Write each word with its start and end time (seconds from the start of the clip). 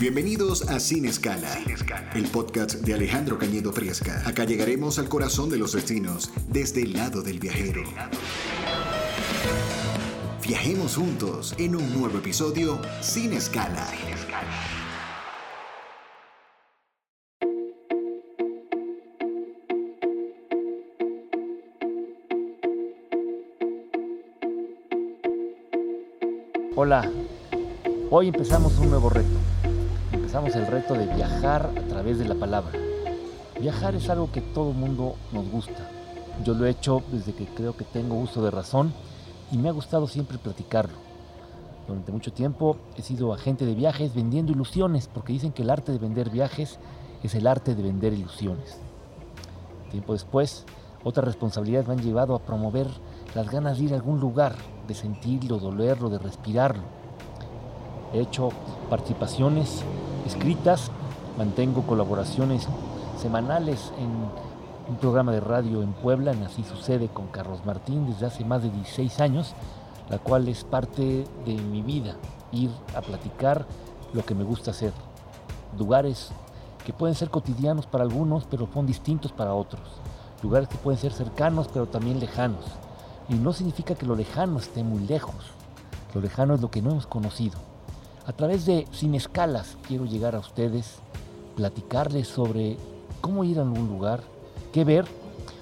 Bienvenidos 0.00 0.62
a 0.68 0.78
Sin 0.78 1.06
Escala, 1.06 1.58
el 2.14 2.28
podcast 2.28 2.74
de 2.82 2.94
Alejandro 2.94 3.36
Cañedo 3.36 3.72
Friesca. 3.72 4.22
Acá 4.28 4.44
llegaremos 4.44 5.00
al 5.00 5.08
corazón 5.08 5.50
de 5.50 5.58
los 5.58 5.72
destinos 5.72 6.30
desde 6.46 6.82
el 6.82 6.92
lado 6.92 7.20
del 7.20 7.40
viajero. 7.40 7.82
Viajemos 10.46 10.94
juntos 10.94 11.52
en 11.58 11.74
un 11.74 11.92
nuevo 11.98 12.16
episodio 12.16 12.80
Sin 13.00 13.32
Escala. 13.32 13.88
Hola, 26.76 27.10
hoy 28.10 28.28
empezamos 28.28 28.78
un 28.78 28.90
nuevo 28.90 29.10
reto. 29.10 29.47
Empezamos 30.28 30.56
el 30.56 30.66
reto 30.66 30.92
de 30.92 31.06
viajar 31.06 31.70
a 31.74 31.88
través 31.88 32.18
de 32.18 32.28
la 32.28 32.34
palabra. 32.34 32.78
Viajar 33.58 33.94
es 33.94 34.10
algo 34.10 34.30
que 34.30 34.42
todo 34.42 34.74
mundo 34.74 35.14
nos 35.32 35.50
gusta. 35.50 35.88
Yo 36.44 36.52
lo 36.52 36.66
he 36.66 36.70
hecho 36.70 37.02
desde 37.10 37.32
que 37.32 37.46
creo 37.46 37.74
que 37.74 37.84
tengo 37.84 38.14
uso 38.14 38.44
de 38.44 38.50
razón 38.50 38.92
y 39.50 39.56
me 39.56 39.70
ha 39.70 39.72
gustado 39.72 40.06
siempre 40.06 40.36
platicarlo. 40.36 40.98
Durante 41.86 42.12
mucho 42.12 42.30
tiempo 42.30 42.76
he 42.98 43.00
sido 43.00 43.32
agente 43.32 43.64
de 43.64 43.74
viajes 43.74 44.14
vendiendo 44.14 44.52
ilusiones 44.52 45.08
porque 45.08 45.32
dicen 45.32 45.52
que 45.52 45.62
el 45.62 45.70
arte 45.70 45.92
de 45.92 45.98
vender 45.98 46.28
viajes 46.28 46.78
es 47.22 47.34
el 47.34 47.46
arte 47.46 47.74
de 47.74 47.82
vender 47.82 48.12
ilusiones. 48.12 48.76
Tiempo 49.90 50.12
después, 50.12 50.66
otras 51.04 51.24
responsabilidades 51.24 51.88
me 51.88 51.94
han 51.94 52.02
llevado 52.02 52.34
a 52.34 52.40
promover 52.40 52.88
las 53.34 53.50
ganas 53.50 53.78
de 53.78 53.84
ir 53.84 53.92
a 53.94 53.96
algún 53.96 54.20
lugar, 54.20 54.56
de 54.86 54.92
sentirlo, 54.92 55.58
de 55.58 55.68
olerlo, 55.68 56.10
de 56.10 56.18
respirarlo. 56.18 56.82
He 58.12 58.20
hecho 58.20 58.50
participaciones 58.90 59.82
escritas, 60.28 60.90
mantengo 61.38 61.82
colaboraciones 61.82 62.68
semanales 63.18 63.92
en 63.98 64.10
un 64.90 64.96
programa 65.00 65.32
de 65.32 65.40
radio 65.40 65.82
en 65.82 65.94
Puebla, 65.94 66.32
en 66.32 66.42
Así 66.42 66.64
Sucede 66.64 67.08
con 67.08 67.28
Carlos 67.28 67.64
Martín 67.64 68.06
desde 68.06 68.26
hace 68.26 68.44
más 68.44 68.62
de 68.62 68.70
16 68.70 69.20
años, 69.20 69.54
la 70.10 70.18
cual 70.18 70.46
es 70.48 70.64
parte 70.64 71.24
de 71.46 71.54
mi 71.54 71.80
vida, 71.80 72.16
ir 72.52 72.70
a 72.94 73.00
platicar 73.00 73.66
lo 74.12 74.24
que 74.24 74.34
me 74.34 74.44
gusta 74.44 74.70
hacer. 74.72 74.92
Lugares 75.78 76.30
que 76.84 76.92
pueden 76.92 77.16
ser 77.16 77.30
cotidianos 77.30 77.86
para 77.86 78.04
algunos, 78.04 78.44
pero 78.44 78.68
son 78.72 78.86
distintos 78.86 79.32
para 79.32 79.54
otros. 79.54 79.82
Lugares 80.42 80.68
que 80.68 80.76
pueden 80.76 81.00
ser 81.00 81.12
cercanos, 81.12 81.68
pero 81.72 81.86
también 81.86 82.20
lejanos. 82.20 82.64
Y 83.30 83.34
no 83.34 83.54
significa 83.54 83.94
que 83.94 84.06
lo 84.06 84.14
lejano 84.14 84.58
esté 84.58 84.84
muy 84.84 85.06
lejos. 85.06 85.34
Lo 86.14 86.20
lejano 86.20 86.54
es 86.54 86.60
lo 86.60 86.70
que 86.70 86.82
no 86.82 86.90
hemos 86.90 87.06
conocido. 87.06 87.67
A 88.28 88.32
través 88.34 88.66
de 88.66 88.86
Sin 88.90 89.14
Escalas 89.14 89.78
quiero 89.88 90.04
llegar 90.04 90.36
a 90.36 90.40
ustedes, 90.40 90.98
platicarles 91.56 92.28
sobre 92.28 92.76
cómo 93.22 93.42
ir 93.42 93.58
a 93.58 93.62
algún 93.62 93.88
lugar, 93.88 94.20
qué 94.70 94.84
ver, 94.84 95.06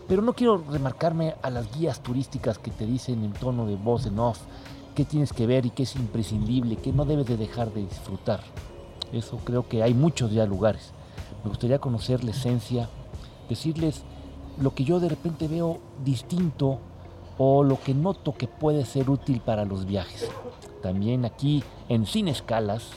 pero 0.09 0.21
no 0.21 0.33
quiero 0.33 0.65
remarcarme 0.69 1.37
a 1.43 1.51
las 1.51 1.73
guías 1.79 2.03
turísticas 2.03 2.59
que 2.59 2.73
te 2.73 2.85
dicen 2.85 3.23
en 3.23 3.33
tono 3.35 3.67
de 3.67 3.77
voz 3.77 4.07
en 4.07 4.19
off 4.19 4.41
qué 4.97 5.05
tienes 5.05 5.33
que 5.33 5.47
ver 5.47 5.65
y 5.65 5.71
qué 5.71 5.85
es 5.85 5.95
imprescindible, 5.95 6.75
qué 6.75 6.93
no 6.93 7.05
debes 7.05 7.27
de 7.27 7.37
dejar 7.37 7.73
de 7.73 7.83
disfrutar. 7.83 8.41
Eso 9.13 9.37
creo 9.45 9.69
que 9.69 9.85
hay 9.85 9.95
muchos 9.95 10.33
ya 10.33 10.45
lugares. 10.45 10.91
Me 11.45 11.51
gustaría 11.51 11.79
conocer 11.79 12.25
la 12.25 12.33
esencia, 12.33 12.89
decirles 13.49 14.03
lo 14.61 14.75
que 14.75 14.83
yo 14.83 14.99
de 14.99 15.09
repente 15.09 15.47
veo 15.47 15.79
distinto 16.05 16.81
o 17.39 17.63
lo 17.63 17.81
que 17.81 17.95
noto 17.95 18.35
que 18.35 18.49
puede 18.49 18.85
ser 18.85 19.11
útil 19.11 19.41
para 19.41 19.65
los 19.65 19.87
viajes. 19.87 20.31
También 20.83 21.25
aquí 21.25 21.63
en 21.89 22.07
Sin 22.07 22.29
Escalas 22.29 22.91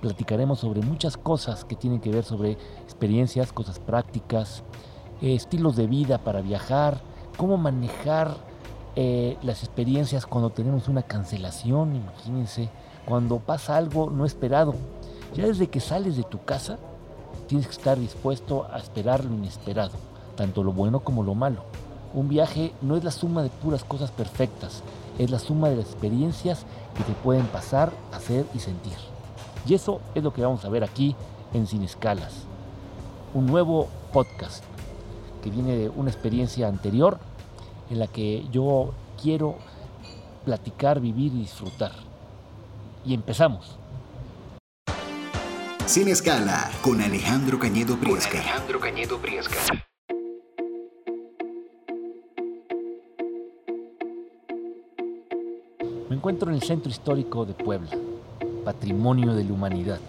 platicaremos 0.00 0.60
sobre 0.60 0.82
muchas 0.82 1.16
cosas 1.16 1.64
que 1.64 1.76
tienen 1.76 2.00
que 2.00 2.10
ver 2.10 2.24
sobre 2.24 2.52
experiencias, 2.84 3.52
cosas 3.52 3.78
prácticas, 3.78 4.62
eh, 5.22 5.34
estilos 5.34 5.76
de 5.76 5.86
vida 5.86 6.18
para 6.18 6.42
viajar, 6.42 7.00
cómo 7.36 7.56
manejar 7.56 8.36
eh, 8.94 9.36
las 9.42 9.62
experiencias 9.62 10.26
cuando 10.26 10.50
tenemos 10.50 10.88
una 10.88 11.02
cancelación, 11.02 11.96
imagínense, 11.96 12.68
cuando 13.04 13.38
pasa 13.38 13.76
algo 13.76 14.10
no 14.10 14.24
esperado. 14.24 14.74
Ya 15.34 15.46
desde 15.46 15.68
que 15.68 15.80
sales 15.80 16.16
de 16.16 16.22
tu 16.22 16.44
casa, 16.44 16.78
tienes 17.46 17.66
que 17.66 17.72
estar 17.72 17.98
dispuesto 17.98 18.66
a 18.70 18.78
esperar 18.78 19.24
lo 19.24 19.34
inesperado, 19.34 19.92
tanto 20.34 20.62
lo 20.62 20.72
bueno 20.72 21.00
como 21.00 21.22
lo 21.22 21.34
malo. 21.34 21.62
Un 22.14 22.28
viaje 22.28 22.72
no 22.80 22.96
es 22.96 23.04
la 23.04 23.10
suma 23.10 23.42
de 23.42 23.50
puras 23.50 23.84
cosas 23.84 24.10
perfectas, 24.10 24.82
es 25.18 25.30
la 25.30 25.38
suma 25.38 25.68
de 25.68 25.76
las 25.76 25.86
experiencias 25.86 26.64
que 26.96 27.04
te 27.04 27.12
pueden 27.12 27.46
pasar, 27.46 27.92
hacer 28.12 28.46
y 28.54 28.58
sentir. 28.58 28.96
Y 29.66 29.74
eso 29.74 30.00
es 30.14 30.22
lo 30.22 30.32
que 30.32 30.42
vamos 30.42 30.64
a 30.64 30.68
ver 30.68 30.84
aquí 30.84 31.14
en 31.52 31.66
Sin 31.66 31.82
Escalas. 31.82 32.32
Un 33.34 33.46
nuevo 33.46 33.88
podcast 34.12 34.64
que 35.42 35.50
viene 35.50 35.76
de 35.76 35.88
una 35.88 36.10
experiencia 36.10 36.68
anterior 36.68 37.18
en 37.90 37.98
la 37.98 38.06
que 38.06 38.46
yo 38.50 38.92
quiero 39.20 39.56
platicar, 40.44 41.00
vivir 41.00 41.32
y 41.34 41.40
disfrutar. 41.40 41.92
Y 43.04 43.14
empezamos. 43.14 43.78
Sin 45.86 46.08
Escala 46.08 46.70
con 46.82 47.00
Alejandro 47.00 47.58
Cañedo 47.58 47.96
Priesca. 47.96 48.38
Alejandro 48.38 48.80
Cañedo 48.80 49.18
Priesca. 49.18 49.86
Encuentro 56.26 56.50
en 56.50 56.56
el 56.56 56.62
centro 56.64 56.90
histórico 56.90 57.44
de 57.46 57.54
Puebla, 57.54 57.90
patrimonio 58.64 59.32
de 59.32 59.44
la 59.44 59.52
humanidad, 59.52 60.00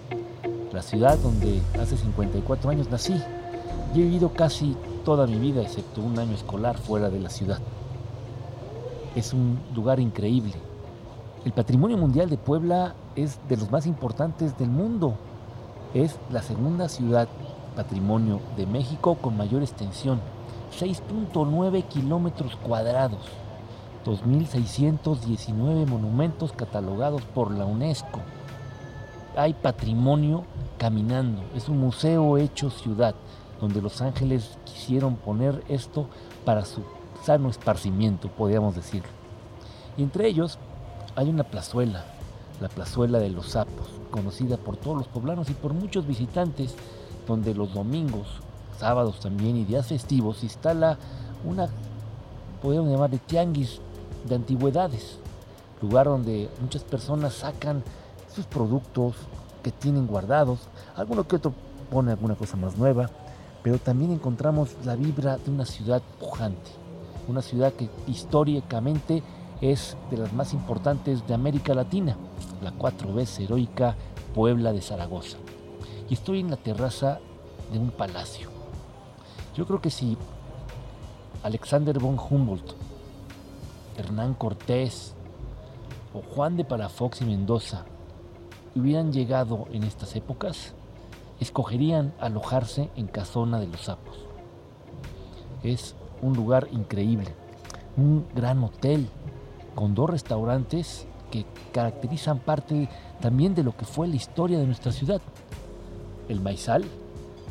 la 0.74 0.82
ciudad 0.82 1.16
donde 1.20 1.62
hace 1.80 1.96
54 1.96 2.72
años 2.72 2.90
nací 2.90 3.14
y 3.94 4.00
he 4.00 4.04
vivido 4.04 4.34
casi 4.34 4.76
toda 5.06 5.28
mi 5.28 5.38
vida, 5.38 5.62
excepto 5.62 6.02
un 6.02 6.18
año 6.18 6.34
escolar 6.34 6.76
fuera 6.76 7.12
de 7.12 7.20
la 7.20 7.30
ciudad. 7.30 7.60
Es 9.16 9.32
un 9.32 9.60
lugar 9.76 10.00
increíble. 10.00 10.56
El 11.46 11.52
patrimonio 11.52 11.98
mundial 11.98 12.32
de 12.32 12.40
Puebla 12.40 12.96
es 13.16 13.38
de 13.48 13.58
los 13.58 13.70
más 13.70 13.86
importantes 13.86 14.58
del 14.58 14.70
mundo. 14.70 15.14
Es 15.94 16.18
la 16.32 16.42
segunda 16.42 16.90
ciudad 16.90 17.28
patrimonio 17.76 18.42
de 18.58 18.66
México 18.66 19.20
con 19.22 19.38
mayor 19.38 19.62
extensión, 19.62 20.20
6.9 20.80 21.84
kilómetros 21.84 22.56
cuadrados. 22.56 23.22
2.619 24.08 25.86
monumentos 25.86 26.54
catalogados 26.54 27.22
por 27.24 27.52
la 27.52 27.66
UNESCO. 27.66 28.22
Hay 29.36 29.54
patrimonio 29.54 30.46
caminando, 30.78 31.44
es 31.56 31.68
un 31.68 31.80
museo 31.80 32.38
hecho 32.38 32.70
ciudad, 32.70 33.16
donde 33.60 33.82
los 33.82 34.02
ángeles 34.02 34.58
quisieron 34.64 35.16
poner 35.18 35.62
esto 35.68 36.08
para 36.46 36.64
su 36.64 36.84
sano 37.24 37.50
esparcimiento, 37.50 38.30
podríamos 38.30 38.76
decirlo. 38.76 39.10
Y 39.98 40.04
entre 40.04 40.28
ellos 40.28 40.58
hay 41.18 41.30
una 41.30 41.44
plazuela, 41.44 42.06
la 42.62 42.70
plazuela 42.70 43.20
de 43.20 43.30
los 43.30 43.48
sapos, 43.50 43.90
conocida 44.10 44.56
por 44.56 44.78
todos 44.78 44.98
los 44.98 45.08
poblanos 45.08 45.50
y 45.50 45.54
por 45.54 45.74
muchos 45.74 46.08
visitantes, 46.08 46.76
donde 47.28 47.54
los 47.54 47.74
domingos, 47.74 48.28
sábados 48.80 49.20
también 49.20 49.58
y 49.58 49.66
días 49.66 49.88
festivos 49.88 50.38
se 50.38 50.46
instala 50.46 50.98
una, 51.44 51.68
podríamos 52.62 52.90
llamar 52.90 53.10
de 53.10 53.18
tianguis 53.18 53.82
de 54.26 54.36
antigüedades, 54.36 55.18
lugar 55.82 56.08
donde 56.08 56.50
muchas 56.62 56.84
personas 56.84 57.34
sacan 57.34 57.84
sus 58.34 58.46
productos 58.46 59.16
que 59.64 59.72
tienen 59.72 60.08
guardados, 60.08 60.60
alguno 60.96 61.28
que 61.28 61.38
otro 61.38 61.54
pone 61.92 62.12
alguna 62.12 62.36
cosa 62.36 62.58
más 62.58 62.78
nueva, 62.78 63.10
pero 63.64 63.80
también 63.80 64.12
encontramos 64.12 64.76
la 64.86 64.96
vibra 64.96 65.38
de 65.38 65.52
una 65.52 65.66
ciudad 65.66 66.02
pujante, 66.20 66.72
una 67.28 67.42
ciudad 67.42 67.74
que 67.74 67.90
históricamente 68.08 69.24
es 69.62 69.98
de 70.12 70.18
las 70.18 70.34
más 70.34 70.54
importantes 70.54 71.26
de 71.28 71.34
América 71.34 71.74
Latina, 71.74 72.16
la 72.62 72.72
cuatro 72.72 73.14
veces 73.14 73.40
heroica 73.40 73.96
Puebla 74.34 74.72
de 74.72 74.82
Zaragoza. 74.82 75.38
Y 76.10 76.14
estoy 76.14 76.40
en 76.40 76.52
la 76.52 76.58
terraza 76.58 77.20
de 77.72 77.80
un 77.80 77.90
palacio. 77.90 78.50
Yo 79.56 79.66
creo 79.66 79.82
que 79.82 79.90
si 79.90 80.18
Alexander 81.44 81.98
von 82.00 82.18
Humboldt 82.18 82.74
Hernán 83.98 84.34
Cortés 84.34 85.16
o 86.14 86.22
Juan 86.22 86.56
de 86.56 86.64
Palafox 86.64 87.22
y 87.22 87.26
Mendoza 87.26 87.86
hubieran 88.76 89.12
llegado 89.12 89.68
en 89.72 89.84
estas 89.84 90.16
épocas, 90.16 90.74
escogerían 91.40 92.14
alojarse 92.20 92.90
en 92.96 93.08
Casona 93.08 93.60
de 93.60 93.68
los 93.68 93.82
Sapos. 93.82 94.18
Es 95.64 95.96
un 96.22 96.34
lugar 96.34 96.68
increíble, 96.72 97.34
un 97.96 98.26
gran 98.36 98.64
hotel 98.64 99.10
con 99.76 99.96
dos 99.96 100.10
restaurantes 100.10 101.08
que 101.32 101.46
caracterizan 101.74 102.40
parte 102.40 102.90
también 103.20 103.54
de 103.56 103.64
lo 103.64 103.76
que 103.76 103.86
fue 103.86 104.08
la 104.08 104.16
historia 104.16 104.60
de 104.60 104.66
nuestra 104.66 104.92
ciudad. 104.92 105.22
El 106.30 106.42
Maizal, 106.42 106.86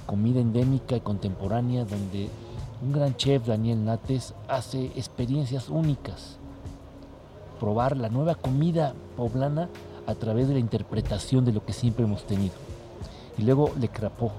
comida 0.06 0.40
endémica 0.40 0.96
y 0.96 1.00
contemporánea 1.00 1.84
donde 1.84 2.28
un 2.82 2.92
gran 2.92 3.16
chef, 3.16 3.46
Daniel 3.46 3.84
Nates, 3.84 4.34
hace 4.48 4.86
experiencias 4.96 5.68
únicas. 5.68 6.36
Probar 7.58 7.96
la 7.96 8.08
nueva 8.08 8.34
comida 8.34 8.94
poblana 9.16 9.68
a 10.06 10.14
través 10.14 10.48
de 10.48 10.54
la 10.54 10.60
interpretación 10.60 11.44
de 11.44 11.52
lo 11.52 11.64
que 11.64 11.72
siempre 11.72 12.04
hemos 12.04 12.26
tenido. 12.26 12.54
y 13.38 13.42
luego 13.42 13.70
Le 13.78 13.88
Crapaud. 13.88 14.30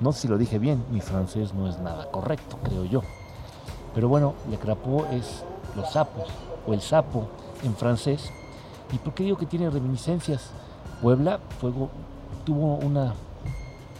No 0.00 0.12
sé 0.12 0.22
si 0.22 0.28
lo 0.28 0.38
dije 0.38 0.58
bien, 0.58 0.82
mi 0.90 1.00
francés 1.00 1.52
no 1.54 1.68
es 1.68 1.78
nada 1.78 2.10
correcto, 2.10 2.58
creo 2.62 2.84
yo. 2.84 3.02
Pero 3.94 4.08
bueno, 4.08 4.34
Le 4.50 4.58
Crapaud 4.58 5.04
es 5.12 5.42
los 5.74 5.92
sapos 5.92 6.28
o 6.66 6.72
el 6.72 6.80
sapo 6.80 7.28
en 7.62 7.74
francés. 7.74 8.30
¿Y 8.92 8.98
por 8.98 9.14
qué 9.14 9.24
digo 9.24 9.36
que 9.36 9.46
tiene 9.46 9.68
reminiscencias? 9.68 10.50
Puebla 11.02 11.40
tuvo 12.44 12.76
una 12.76 13.14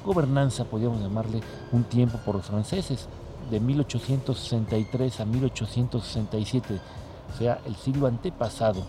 gobernanza, 0.05 0.65
podríamos 0.65 1.01
llamarle, 1.01 1.41
un 1.73 1.85
tiempo 1.85 2.19
por 2.25 2.37
los 2.37 2.47
franceses, 2.47 3.09
de 3.51 3.61
1863 3.61 5.21
a 5.21 5.25
1867, 5.25 6.81
o 7.33 7.39
sea, 7.39 7.61
el 7.67 7.77
siglo 7.77 8.07
antepasado, 8.07 8.83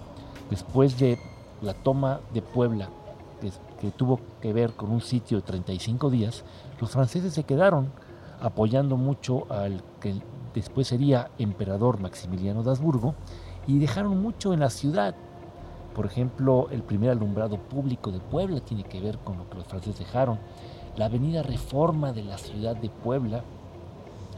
después 0.49 0.97
de 0.99 1.17
la 1.61 1.73
toma 1.73 2.19
de 2.33 2.41
Puebla, 2.41 2.89
que, 3.41 3.51
que, 3.79 3.91
tuvo 3.91 4.19
que 4.41 4.53
ver 4.53 4.73
con 4.73 4.91
un 4.91 5.01
sitio 5.01 5.37
de 5.37 5.43
35 5.43 6.09
días, 6.09 6.43
los 6.79 6.91
franceses 6.91 7.33
se 7.33 7.43
quedaron 7.43 7.91
apoyando 8.41 8.97
mucho 8.97 9.51
al 9.51 9.83
que 9.99 10.15
después 10.53 10.87
sería 10.87 11.29
emperador 11.37 11.99
Maximiliano 11.99 12.63
de 12.63 12.71
Habsburgo 12.71 13.15
y 13.67 13.79
dejaron 13.79 14.21
mucho 14.21 14.53
en 14.53 14.59
la 14.59 14.69
ciudad. 14.69 15.15
Por 15.93 16.05
ejemplo, 16.05 16.67
el 16.71 16.83
primer 16.83 17.09
alumbrado 17.09 17.57
público 17.57 18.11
de 18.11 18.19
Puebla 18.19 18.59
tiene 18.61 18.83
que 18.83 19.01
ver 19.01 19.17
con 19.19 19.37
lo 19.37 19.49
que 19.49 19.57
los 19.57 19.67
franceses 19.67 19.99
dejaron. 19.99 20.39
La 20.95 21.05
avenida 21.05 21.43
Reforma 21.43 22.13
de 22.13 22.23
la 22.23 22.37
ciudad 22.37 22.75
de 22.75 22.89
Puebla 22.89 23.43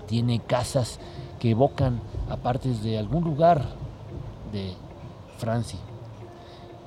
tiene 0.09 0.39
casas 0.39 0.99
que 1.39 1.51
evocan 1.51 2.01
a 2.29 2.37
partes 2.37 2.81
de 2.81 2.97
algún 2.97 3.23
lugar 3.23 3.63
de 4.51 4.73
Francia. 5.37 5.79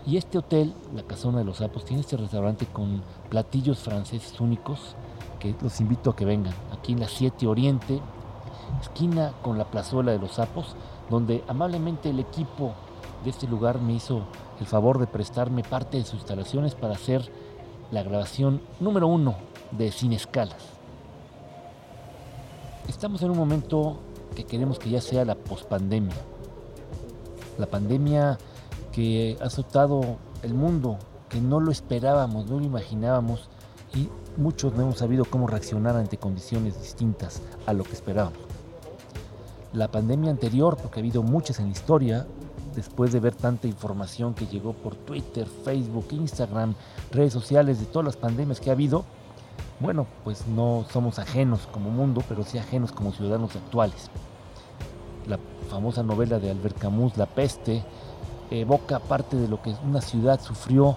Y 0.04 0.16
este 0.16 0.38
hotel, 0.38 0.74
la 0.92 1.04
Casona 1.04 1.38
de 1.38 1.44
los 1.44 1.58
Sapos, 1.58 1.84
tiene 1.84 2.00
este 2.00 2.16
restaurante 2.16 2.66
con 2.66 3.02
platillos 3.30 3.78
franceses 3.78 4.40
únicos 4.40 4.96
que 5.38 5.54
los 5.62 5.80
invito 5.80 6.10
a 6.10 6.16
que 6.16 6.24
vengan. 6.24 6.52
Aquí 6.72 6.92
en 6.92 7.00
la 7.00 7.06
7 7.06 7.46
Oriente, 7.46 8.00
esquina 8.80 9.32
con 9.42 9.56
la 9.56 9.70
plazuela 9.70 10.10
de 10.10 10.18
los 10.18 10.32
Sapos, 10.32 10.74
donde 11.08 11.44
amablemente 11.46 12.10
el 12.10 12.18
equipo 12.18 12.72
de 13.22 13.30
este 13.30 13.46
lugar 13.46 13.80
me 13.80 13.92
hizo 13.92 14.22
el 14.58 14.66
favor 14.66 14.98
de 14.98 15.06
prestarme 15.06 15.62
parte 15.62 15.98
de 15.98 16.04
sus 16.04 16.14
instalaciones 16.14 16.74
para 16.74 16.94
hacer 16.94 17.30
la 17.92 18.02
grabación 18.02 18.60
número 18.80 19.06
uno 19.06 19.36
de 19.70 19.92
Sin 19.92 20.12
Escalas. 20.12 20.81
Estamos 22.88 23.22
en 23.22 23.30
un 23.30 23.36
momento 23.36 24.00
que 24.34 24.44
queremos 24.44 24.78
que 24.78 24.90
ya 24.90 25.00
sea 25.00 25.24
la 25.24 25.34
pospandemia. 25.34 26.16
La 27.58 27.66
pandemia 27.66 28.38
que 28.92 29.36
ha 29.40 29.44
azotado 29.44 30.18
el 30.42 30.54
mundo, 30.54 30.98
que 31.28 31.40
no 31.40 31.60
lo 31.60 31.70
esperábamos, 31.70 32.46
no 32.46 32.58
lo 32.58 32.64
imaginábamos 32.64 33.48
y 33.94 34.08
muchos 34.36 34.74
no 34.74 34.82
hemos 34.82 34.98
sabido 34.98 35.24
cómo 35.24 35.46
reaccionar 35.46 35.96
ante 35.96 36.16
condiciones 36.16 36.80
distintas 36.80 37.40
a 37.66 37.72
lo 37.72 37.84
que 37.84 37.92
esperábamos. 37.92 38.40
La 39.72 39.90
pandemia 39.90 40.30
anterior, 40.30 40.76
porque 40.76 41.00
ha 41.00 41.02
habido 41.02 41.22
muchas 41.22 41.58
en 41.60 41.66
la 41.66 41.72
historia, 41.72 42.26
después 42.74 43.12
de 43.12 43.20
ver 43.20 43.34
tanta 43.34 43.68
información 43.68 44.34
que 44.34 44.46
llegó 44.46 44.72
por 44.72 44.94
Twitter, 44.96 45.46
Facebook, 45.64 46.06
Instagram, 46.10 46.74
redes 47.10 47.32
sociales, 47.32 47.80
de 47.80 47.86
todas 47.86 48.06
las 48.06 48.16
pandemias 48.16 48.60
que 48.60 48.70
ha 48.70 48.74
habido, 48.74 49.04
bueno, 49.82 50.06
pues 50.22 50.46
no 50.46 50.86
somos 50.92 51.18
ajenos 51.18 51.66
como 51.72 51.90
mundo, 51.90 52.22
pero 52.28 52.44
sí 52.44 52.56
ajenos 52.56 52.92
como 52.92 53.12
ciudadanos 53.12 53.56
actuales. 53.56 54.10
La 55.26 55.38
famosa 55.68 56.04
novela 56.04 56.38
de 56.38 56.50
Albert 56.50 56.78
Camus, 56.78 57.16
La 57.16 57.26
peste, 57.26 57.82
evoca 58.50 59.00
parte 59.00 59.36
de 59.36 59.48
lo 59.48 59.60
que 59.60 59.74
una 59.84 60.00
ciudad 60.00 60.40
sufrió 60.40 60.96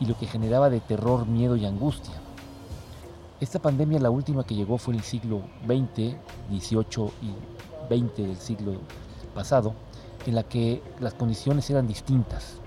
y 0.00 0.06
lo 0.06 0.18
que 0.18 0.26
generaba 0.26 0.70
de 0.70 0.80
terror, 0.80 1.26
miedo 1.26 1.54
y 1.56 1.66
angustia. 1.66 2.14
Esta 3.40 3.60
pandemia, 3.60 4.00
la 4.00 4.10
última 4.10 4.44
que 4.44 4.56
llegó 4.56 4.76
fue 4.76 4.94
en 4.94 5.00
el 5.00 5.06
siglo 5.06 5.42
XX, 5.64 6.16
XVIII 6.50 7.10
y 7.22 7.94
XX 7.94 8.16
del 8.16 8.36
siglo 8.38 8.72
pasado, 9.34 9.74
en 10.26 10.34
la 10.34 10.42
que 10.42 10.82
las 10.98 11.14
condiciones 11.14 11.70
eran 11.70 11.86
distintas 11.86 12.58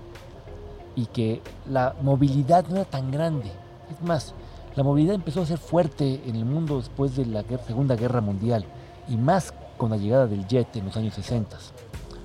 y 0.96 1.06
que 1.06 1.42
la 1.68 1.94
movilidad 2.00 2.66
no 2.68 2.76
era 2.76 2.84
tan 2.86 3.10
grande. 3.10 3.50
Es 3.90 4.00
más, 4.02 4.34
la 4.76 4.84
movilidad 4.84 5.16
empezó 5.16 5.42
a 5.42 5.46
ser 5.46 5.58
fuerte 5.58 6.22
en 6.26 6.36
el 6.36 6.44
mundo 6.44 6.76
después 6.76 7.16
de 7.16 7.26
la 7.26 7.42
Segunda 7.66 7.96
Guerra 7.96 8.20
Mundial 8.20 8.64
y 9.08 9.16
más 9.16 9.52
con 9.76 9.90
la 9.90 9.96
llegada 9.96 10.26
del 10.26 10.46
jet 10.46 10.76
en 10.76 10.84
los 10.84 10.96
años 10.96 11.14
60. 11.14 11.56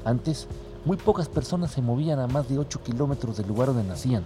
Antes, 0.04 0.48
muy 0.86 0.98
pocas 0.98 1.28
personas 1.28 1.72
se 1.72 1.82
movían 1.82 2.20
a 2.20 2.28
más 2.28 2.48
de 2.48 2.60
8 2.60 2.84
kilómetros 2.84 3.38
del 3.38 3.48
lugar 3.48 3.70
donde 3.70 3.84
nacían. 3.84 4.24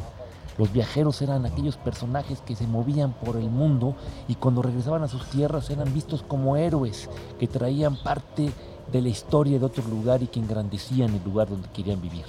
Los 0.58 0.74
viajeros 0.74 1.22
eran 1.22 1.46
aquellos 1.46 1.78
personajes 1.78 2.42
que 2.42 2.58
se 2.58 2.68
movían 2.68 3.14
por 3.14 3.38
el 3.38 3.50
mundo 3.50 3.96
y 4.28 4.36
cuando 4.36 4.62
regresaban 4.62 5.04
a 5.04 5.08
sus 5.08 5.26
tierras 5.30 5.70
eran 5.70 5.94
vistos 5.94 6.22
como 6.22 6.58
héroes 6.58 7.10
que 7.40 7.48
traían 7.48 7.96
parte 7.96 8.52
de 8.92 9.02
la 9.02 9.08
historia 9.08 9.58
de 9.58 9.66
otro 9.66 9.84
lugar 9.88 10.22
y 10.22 10.28
que 10.28 10.42
engrandecían 10.42 11.16
el 11.16 11.24
lugar 11.24 11.48
donde 11.48 11.70
querían 11.70 12.02
vivir. 12.02 12.26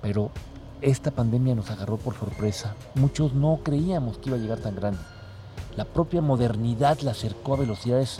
Pero 0.00 0.30
esta 0.82 1.10
pandemia 1.10 1.54
nos 1.54 1.70
agarró 1.70 1.96
por 1.96 2.14
sorpresa. 2.14 2.74
Muchos 2.94 3.32
no 3.32 3.60
creíamos 3.62 4.18
que 4.18 4.28
iba 4.28 4.36
a 4.36 4.40
llegar 4.40 4.58
tan 4.58 4.76
grande. 4.76 5.00
La 5.74 5.84
propia 5.84 6.20
modernidad 6.20 7.00
la 7.00 7.12
acercó 7.12 7.54
a 7.54 7.58
velocidades 7.58 8.18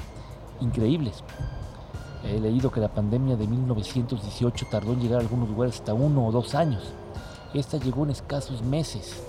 increíbles. 0.61 1.23
He 2.25 2.41
leído 2.41 2.73
que 2.73 2.81
la 2.81 2.93
pandemia 2.93 3.37
de 3.37 3.47
1918 3.47 4.67
tardó 4.71 4.95
en 4.95 5.01
llegar 5.01 5.19
a 5.19 5.23
algunos 5.23 5.49
lugares 5.49 5.77
hasta 5.77 5.95
uno 5.95 6.27
o 6.27 6.33
dos 6.33 6.55
años. 6.55 6.83
Esta 7.53 7.77
llegó 7.77 8.05
en 8.05 8.11
escasos 8.11 8.63
meses. 8.63 9.23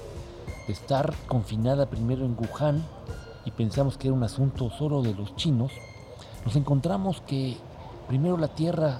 De 0.65 0.73
estar 0.73 1.13
confinada 1.27 1.89
primero 1.89 2.25
en 2.25 2.35
Wuhan 2.37 2.83
y 3.45 3.51
pensamos 3.51 3.97
que 3.97 4.07
era 4.07 4.15
un 4.15 4.23
asunto 4.23 4.69
solo 4.69 5.01
de 5.01 5.13
los 5.13 5.35
chinos, 5.35 5.71
nos 6.43 6.55
encontramos 6.55 7.21
que 7.21 7.57
primero 8.07 8.37
la 8.37 8.49
tierra 8.49 8.99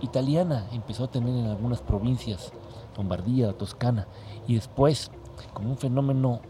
italiana 0.00 0.66
empezó 0.72 1.04
a 1.04 1.10
tener 1.10 1.34
en 1.34 1.46
algunas 1.46 1.80
provincias 1.80 2.52
Lombardía, 2.96 3.52
Toscana, 3.52 4.06
y 4.46 4.54
después, 4.54 5.10
como 5.52 5.70
un 5.70 5.76
fenómeno 5.76 6.40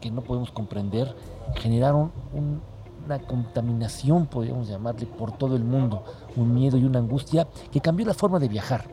que 0.00 0.10
no 0.10 0.22
podemos 0.22 0.50
comprender, 0.50 1.14
generaron 1.56 2.12
una 2.32 3.18
contaminación, 3.26 4.26
podríamos 4.26 4.68
llamarle, 4.68 5.06
por 5.06 5.32
todo 5.32 5.56
el 5.56 5.64
mundo, 5.64 6.04
un 6.36 6.54
miedo 6.54 6.76
y 6.76 6.84
una 6.84 6.98
angustia 6.98 7.46
que 7.70 7.80
cambió 7.80 8.06
la 8.06 8.14
forma 8.14 8.38
de 8.38 8.48
viajar. 8.48 8.84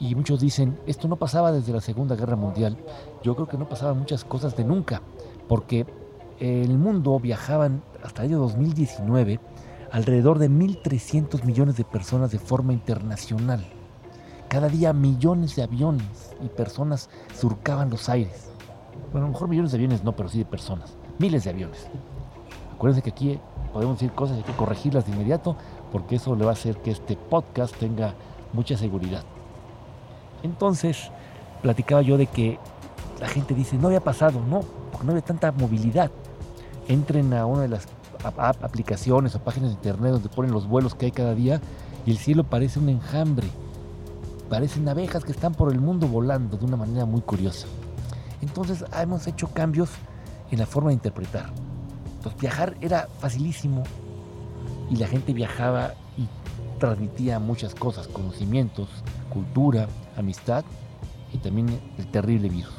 Y 0.00 0.14
muchos 0.14 0.40
dicen, 0.40 0.78
esto 0.86 1.06
no 1.06 1.16
pasaba 1.16 1.52
desde 1.52 1.72
la 1.72 1.80
Segunda 1.80 2.16
Guerra 2.16 2.36
Mundial. 2.36 2.76
Yo 3.22 3.34
creo 3.36 3.46
que 3.46 3.58
no 3.58 3.68
pasaban 3.68 3.98
muchas 3.98 4.24
cosas 4.24 4.56
de 4.56 4.64
nunca, 4.64 5.02
porque 5.48 5.86
el 6.40 6.76
mundo 6.78 7.18
viajaban 7.20 7.82
hasta 8.02 8.22
el 8.22 8.30
año 8.30 8.40
2019 8.40 9.38
alrededor 9.92 10.40
de 10.40 10.50
1.300 10.50 11.44
millones 11.44 11.76
de 11.76 11.84
personas 11.84 12.32
de 12.32 12.40
forma 12.40 12.72
internacional. 12.72 13.64
Cada 14.48 14.68
día 14.68 14.92
millones 14.92 15.56
de 15.56 15.62
aviones 15.62 16.34
y 16.42 16.48
personas 16.48 17.08
surcaban 17.36 17.90
los 17.90 18.08
aires. 18.08 18.50
Bueno, 19.10 19.26
a 19.26 19.28
lo 19.28 19.32
mejor 19.32 19.48
millones 19.48 19.72
de 19.72 19.78
aviones 19.78 20.04
no, 20.04 20.14
pero 20.14 20.28
sí 20.28 20.38
de 20.38 20.44
personas. 20.44 20.96
Miles 21.18 21.44
de 21.44 21.50
aviones. 21.50 21.88
Acuérdense 22.74 23.02
que 23.02 23.10
aquí 23.10 23.40
podemos 23.72 23.98
decir 23.98 24.12
cosas 24.14 24.36
y 24.36 24.40
hay 24.40 24.44
que 24.44 24.52
corregirlas 24.52 25.06
de 25.06 25.12
inmediato 25.12 25.56
porque 25.90 26.16
eso 26.16 26.36
le 26.36 26.44
va 26.44 26.50
a 26.50 26.54
hacer 26.54 26.76
que 26.78 26.90
este 26.90 27.16
podcast 27.16 27.74
tenga 27.76 28.14
mucha 28.52 28.76
seguridad. 28.76 29.22
Entonces, 30.42 31.10
platicaba 31.62 32.02
yo 32.02 32.16
de 32.16 32.26
que 32.26 32.58
la 33.20 33.28
gente 33.28 33.54
dice, 33.54 33.76
no 33.76 33.88
había 33.88 34.00
pasado, 34.00 34.40
no, 34.48 34.60
porque 34.92 35.06
no 35.06 35.12
había 35.12 35.24
tanta 35.24 35.50
movilidad. 35.52 36.10
Entren 36.88 37.32
a 37.32 37.46
una 37.46 37.62
de 37.62 37.68
las 37.68 37.88
aplicaciones 38.62 39.34
o 39.34 39.40
páginas 39.40 39.70
de 39.70 39.74
internet 39.76 40.12
donde 40.12 40.28
ponen 40.28 40.52
los 40.52 40.66
vuelos 40.66 40.94
que 40.94 41.06
hay 41.06 41.12
cada 41.12 41.34
día 41.34 41.60
y 42.06 42.10
el 42.10 42.18
cielo 42.18 42.44
parece 42.44 42.78
un 42.78 42.88
enjambre 42.88 43.48
parecen 44.48 44.88
abejas 44.88 45.24
que 45.24 45.32
están 45.32 45.54
por 45.54 45.72
el 45.72 45.80
mundo 45.80 46.06
volando 46.06 46.56
de 46.56 46.64
una 46.64 46.76
manera 46.76 47.04
muy 47.04 47.20
curiosa. 47.20 47.66
Entonces 48.40 48.84
hemos 49.00 49.26
hecho 49.26 49.48
cambios 49.48 49.90
en 50.50 50.58
la 50.58 50.66
forma 50.66 50.90
de 50.90 50.94
interpretar. 50.94 51.50
Entonces 52.16 52.40
viajar 52.40 52.76
era 52.80 53.08
facilísimo 53.18 53.82
y 54.90 54.96
la 54.96 55.06
gente 55.06 55.32
viajaba 55.32 55.94
y 56.16 56.26
transmitía 56.78 57.38
muchas 57.38 57.74
cosas, 57.74 58.08
conocimientos, 58.08 58.88
cultura, 59.30 59.88
amistad 60.16 60.64
y 61.32 61.38
también 61.38 61.80
el 61.98 62.06
terrible 62.08 62.48
virus. 62.48 62.74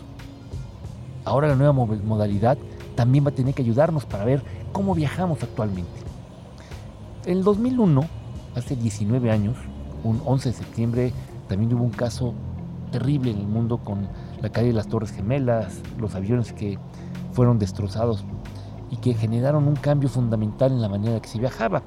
Ahora 1.26 1.48
la 1.48 1.56
nueva 1.56 1.74
modalidad 1.74 2.58
también 2.96 3.26
va 3.26 3.30
a 3.30 3.36
tener 3.36 3.54
que 3.54 3.64
ayudarnos 3.64 4.06
para 4.06 4.26
ver 4.26 4.44
cómo 4.72 4.94
viajamos 4.94 5.42
actualmente. 5.42 5.92
En 7.26 7.40
el 7.40 7.44
2001, 7.44 8.02
hace 8.56 8.76
19 8.76 9.32
años, 9.32 9.58
un 10.04 10.22
11 10.24 10.50
de 10.50 10.56
septiembre 10.56 11.14
también 11.48 11.74
hubo 11.74 11.84
un 11.84 11.92
caso 11.92 12.34
terrible 12.92 13.32
en 13.32 13.38
el 13.40 13.48
mundo 13.48 13.78
con 13.78 14.08
la 14.42 14.50
caída 14.50 14.70
de 14.70 14.74
las 14.76 14.88
Torres 14.88 15.12
Gemelas, 15.12 15.82
los 15.98 16.16
aviones 16.16 16.54
que 16.54 16.80
fueron 17.34 17.60
destrozados 17.60 18.24
y 18.92 18.98
que 18.98 19.14
generaron 19.14 19.68
un 19.68 19.76
cambio 19.76 20.10
fundamental 20.10 20.72
en 20.72 20.82
la 20.82 20.90
manera 20.90 21.20
que 21.20 21.28
se 21.28 21.40
viajaba. 21.40 21.84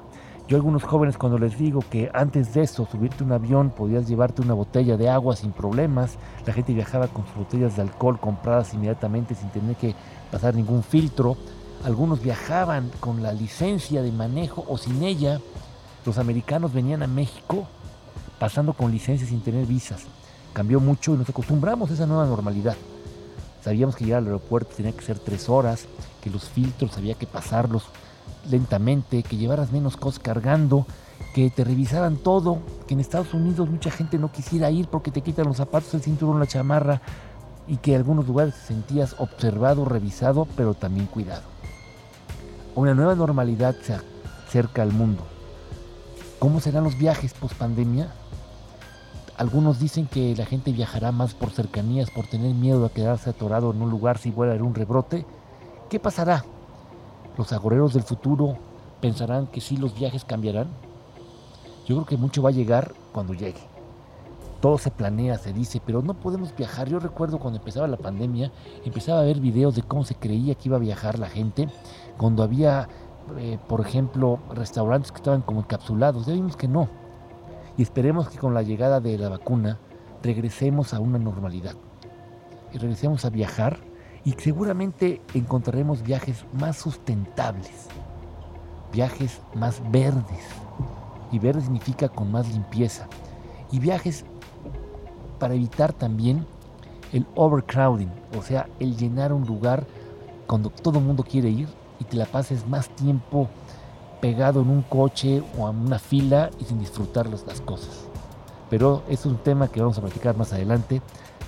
Yo 0.47 0.57
a 0.57 0.59
algunos 0.59 0.83
jóvenes 0.83 1.17
cuando 1.17 1.37
les 1.37 1.57
digo 1.59 1.83
que 1.91 2.09
antes 2.13 2.53
de 2.53 2.63
eso, 2.63 2.87
subirte 2.91 3.23
un 3.23 3.31
avión, 3.31 3.69
podías 3.69 4.07
llevarte 4.07 4.41
una 4.41 4.55
botella 4.55 4.97
de 4.97 5.07
agua 5.07 5.35
sin 5.35 5.51
problemas, 5.51 6.17
la 6.45 6.53
gente 6.53 6.73
viajaba 6.73 7.07
con 7.07 7.25
sus 7.27 7.35
botellas 7.35 7.75
de 7.75 7.83
alcohol 7.83 8.19
compradas 8.19 8.73
inmediatamente 8.73 9.35
sin 9.35 9.49
tener 9.49 9.75
que 9.75 9.93
pasar 10.31 10.55
ningún 10.55 10.81
filtro, 10.81 11.37
algunos 11.83 12.21
viajaban 12.21 12.89
con 12.99 13.21
la 13.21 13.31
licencia 13.31 14.01
de 14.01 14.11
manejo 14.11 14.65
o 14.67 14.77
sin 14.77 15.03
ella, 15.03 15.39
los 16.05 16.17
americanos 16.17 16.73
venían 16.73 17.03
a 17.03 17.07
México 17.07 17.67
pasando 18.39 18.73
con 18.73 18.91
licencia 18.91 19.27
sin 19.27 19.41
tener 19.41 19.65
visas. 19.65 20.03
Cambió 20.53 20.79
mucho 20.79 21.13
y 21.13 21.17
nos 21.17 21.29
acostumbramos 21.29 21.91
a 21.91 21.93
esa 21.93 22.07
nueva 22.07 22.25
normalidad. 22.25 22.75
Sabíamos 23.63 23.95
que 23.95 24.05
llegar 24.05 24.19
al 24.19 24.27
aeropuerto 24.27 24.73
tenía 24.75 24.93
que 24.93 25.03
ser 25.03 25.19
tres 25.19 25.49
horas, 25.49 25.85
que 26.21 26.29
los 26.29 26.45
filtros 26.45 26.97
había 26.97 27.15
que 27.15 27.27
pasarlos 27.27 27.83
lentamente, 28.49 29.21
que 29.23 29.37
llevaras 29.37 29.71
menos 29.71 29.97
cosas 29.97 30.19
cargando, 30.19 30.85
que 31.33 31.49
te 31.49 31.63
revisaran 31.63 32.17
todo, 32.17 32.59
que 32.87 32.93
en 32.93 33.01
Estados 33.01 33.33
Unidos 33.33 33.69
mucha 33.69 33.91
gente 33.91 34.17
no 34.17 34.31
quisiera 34.31 34.71
ir 34.71 34.87
porque 34.87 35.11
te 35.11 35.21
quitan 35.21 35.47
los 35.47 35.57
zapatos, 35.57 35.93
el 35.93 36.01
cinturón, 36.01 36.39
la 36.39 36.47
chamarra 36.47 37.01
y 37.67 37.77
que 37.77 37.91
en 37.91 37.97
algunos 37.97 38.27
lugares 38.27 38.55
te 38.55 38.67
sentías 38.67 39.15
observado, 39.19 39.85
revisado, 39.85 40.47
pero 40.55 40.73
también 40.73 41.05
cuidado. 41.05 41.43
Una 42.75 42.95
nueva 42.95 43.13
normalidad 43.15 43.75
se 43.81 43.99
acerca 44.47 44.81
al 44.81 44.93
mundo. 44.93 45.23
¿Cómo 46.39 46.61
serán 46.61 46.85
los 46.85 46.97
viajes 46.97 47.33
post 47.33 47.55
pandemia? 47.55 48.09
Algunos 49.39 49.79
dicen 49.79 50.05
que 50.05 50.35
la 50.35 50.45
gente 50.45 50.73
viajará 50.73 51.13
más 51.13 51.33
por 51.33 51.51
cercanías, 51.51 52.11
por 52.11 52.27
tener 52.27 52.53
miedo 52.53 52.85
a 52.85 52.89
quedarse 52.89 53.29
atorado 53.29 53.71
en 53.71 53.81
un 53.81 53.89
lugar 53.89 54.17
si 54.17 54.31
vuelve 54.31 54.51
a 54.51 54.55
haber 54.55 54.67
un 54.67 54.75
rebrote. 54.75 55.25
¿Qué 55.89 55.97
pasará? 55.97 56.43
¿Los 57.37 57.53
agoreros 57.53 57.93
del 57.93 58.03
futuro 58.03 58.57
pensarán 58.99 59.47
que 59.47 59.61
sí 59.61 59.77
los 59.77 59.97
viajes 59.97 60.25
cambiarán? 60.25 60.67
Yo 61.87 61.95
creo 61.95 62.05
que 62.05 62.17
mucho 62.17 62.41
va 62.41 62.49
a 62.49 62.51
llegar 62.51 62.93
cuando 63.13 63.33
llegue. 63.33 63.61
Todo 64.59 64.77
se 64.77 64.91
planea, 64.91 65.37
se 65.37 65.53
dice, 65.53 65.81
pero 65.85 66.01
no 66.01 66.15
podemos 66.15 66.53
viajar. 66.53 66.89
Yo 66.89 66.99
recuerdo 66.99 67.39
cuando 67.39 67.59
empezaba 67.59 67.87
la 67.87 67.95
pandemia, 67.95 68.51
empezaba 68.83 69.21
a 69.21 69.23
ver 69.23 69.39
videos 69.39 69.73
de 69.73 69.83
cómo 69.83 70.03
se 70.03 70.15
creía 70.15 70.55
que 70.55 70.67
iba 70.67 70.75
a 70.75 70.81
viajar 70.81 71.17
la 71.17 71.29
gente, 71.29 71.69
cuando 72.17 72.43
había, 72.43 72.89
eh, 73.37 73.57
por 73.69 73.79
ejemplo, 73.79 74.39
restaurantes 74.53 75.13
que 75.13 75.19
estaban 75.19 75.43
como 75.43 75.61
encapsulados. 75.61 76.25
Ya 76.25 76.33
vimos 76.33 76.57
que 76.57 76.67
no. 76.67 76.98
Y 77.79 77.83
esperemos 77.83 78.27
que 78.27 78.37
con 78.37 78.53
la 78.53 78.61
llegada 78.61 78.99
de 78.99 79.17
la 79.17 79.29
vacuna 79.29 79.79
regresemos 80.21 80.93
a 80.93 80.99
una 80.99 81.17
normalidad. 81.17 81.75
Y 82.73 82.77
regresemos 82.77 83.23
a 83.23 83.29
viajar 83.29 83.79
y 84.25 84.33
seguramente 84.33 85.21
encontraremos 85.33 86.03
viajes 86.03 86.43
más 86.51 86.75
sustentables, 86.75 87.87
viajes 88.91 89.39
más 89.55 89.81
verdes. 89.91 90.43
Y 91.31 91.39
verde 91.39 91.61
significa 91.61 92.09
con 92.09 92.29
más 92.29 92.51
limpieza. 92.51 93.07
Y 93.71 93.79
viajes 93.79 94.25
para 95.39 95.53
evitar 95.53 95.93
también 95.93 96.45
el 97.13 97.25
overcrowding, 97.35 98.11
o 98.37 98.41
sea, 98.41 98.67
el 98.81 98.97
llenar 98.97 99.31
un 99.31 99.47
lugar 99.47 99.87
cuando 100.47 100.69
todo 100.69 100.99
el 100.99 101.05
mundo 101.05 101.23
quiere 101.23 101.49
ir 101.49 101.69
y 101.97 102.03
te 102.03 102.17
la 102.17 102.25
pases 102.25 102.67
más 102.67 102.89
tiempo 102.89 103.47
pegado 104.21 104.61
en 104.61 104.69
un 104.69 104.81
coche 104.81 105.43
o 105.57 105.69
en 105.69 105.77
una 105.77 105.99
fila 105.99 106.49
y 106.59 106.65
sin 106.65 106.79
disfrutar 106.79 107.27
las 107.27 107.61
cosas. 107.61 108.05
Pero 108.69 109.03
es 109.09 109.25
un 109.25 109.37
tema 109.37 109.67
que 109.67 109.81
vamos 109.81 109.97
a 109.97 110.01
platicar 110.01 110.37
más 110.37 110.53
adelante 110.53 111.01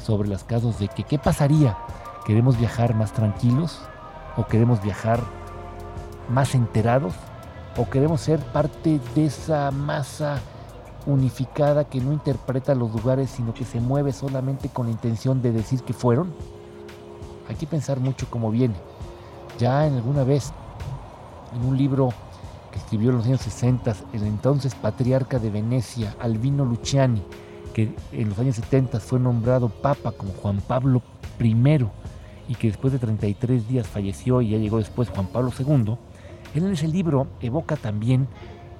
sobre 0.03 0.29
los 0.29 0.43
casos 0.43 0.79
de 0.79 0.87
que 0.87 1.03
qué 1.03 1.19
pasaría 1.19 1.77
¿Queremos 2.25 2.57
viajar 2.57 2.93
más 2.93 3.13
tranquilos? 3.13 3.79
¿O 4.37 4.45
queremos 4.45 4.81
viajar 4.83 5.19
más 6.29 6.53
enterados? 6.53 7.13
¿O 7.77 7.89
queremos 7.89 8.21
ser 8.21 8.39
parte 8.39 8.99
de 9.15 9.25
esa 9.25 9.71
masa 9.71 10.39
unificada 11.07 11.83
que 11.83 11.99
no 11.99 12.13
interpreta 12.13 12.75
los 12.75 12.91
lugares, 12.91 13.31
sino 13.31 13.55
que 13.55 13.65
se 13.65 13.79
mueve 13.79 14.13
solamente 14.13 14.69
con 14.69 14.85
la 14.85 14.91
intención 14.91 15.41
de 15.41 15.51
decir 15.51 15.81
que 15.81 15.93
fueron? 15.93 16.31
Hay 17.49 17.55
que 17.55 17.65
pensar 17.65 17.99
mucho 17.99 18.27
cómo 18.29 18.51
viene. 18.51 18.75
Ya 19.57 19.87
en 19.87 19.95
alguna 19.95 20.23
vez, 20.23 20.53
en 21.55 21.65
un 21.67 21.75
libro 21.75 22.09
que 22.71 22.79
escribió 22.79 23.09
en 23.09 23.17
los 23.17 23.25
años 23.25 23.41
60, 23.41 23.95
el 24.13 24.23
entonces 24.23 24.75
patriarca 24.75 25.39
de 25.39 25.49
Venecia, 25.49 26.15
Albino 26.19 26.65
Luciani, 26.65 27.21
que 27.73 27.93
en 28.11 28.29
los 28.29 28.39
años 28.39 28.55
70 28.55 28.99
fue 28.99 29.19
nombrado 29.19 29.69
papa 29.69 30.11
como 30.11 30.33
Juan 30.33 30.61
Pablo 30.61 31.01
I, 31.39 31.55
y 32.47 32.55
que 32.55 32.67
después 32.67 32.91
de 32.93 32.99
33 32.99 33.67
días 33.67 33.87
falleció 33.87 34.41
y 34.41 34.49
ya 34.49 34.57
llegó 34.57 34.77
después 34.77 35.09
Juan 35.09 35.27
Pablo 35.27 35.51
II, 35.57 35.97
él 36.53 36.65
en 36.65 36.73
ese 36.73 36.87
libro 36.87 37.27
evoca 37.39 37.75
también 37.75 38.27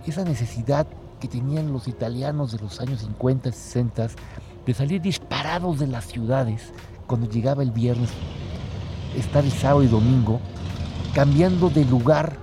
esa 0.06 0.24
necesidad 0.24 0.88
que 1.20 1.28
tenían 1.28 1.72
los 1.72 1.88
italianos 1.88 2.52
de 2.52 2.60
los 2.60 2.82
años 2.82 3.02
50 3.02 3.50
y 3.50 3.52
60 3.52 4.08
de 4.66 4.74
salir 4.74 5.02
disparados 5.02 5.80
de 5.80 5.88
las 5.88 6.06
ciudades 6.06 6.74
cuando 7.08 7.30
llegaba 7.30 7.64
el 7.64 7.72
viernes, 7.72 8.10
estar 9.18 9.44
el 9.44 9.52
sábado 9.52 9.84
y 9.84 9.88
domingo, 9.88 10.40
cambiando 11.14 11.70
de 11.70 11.86
lugar, 11.86 12.38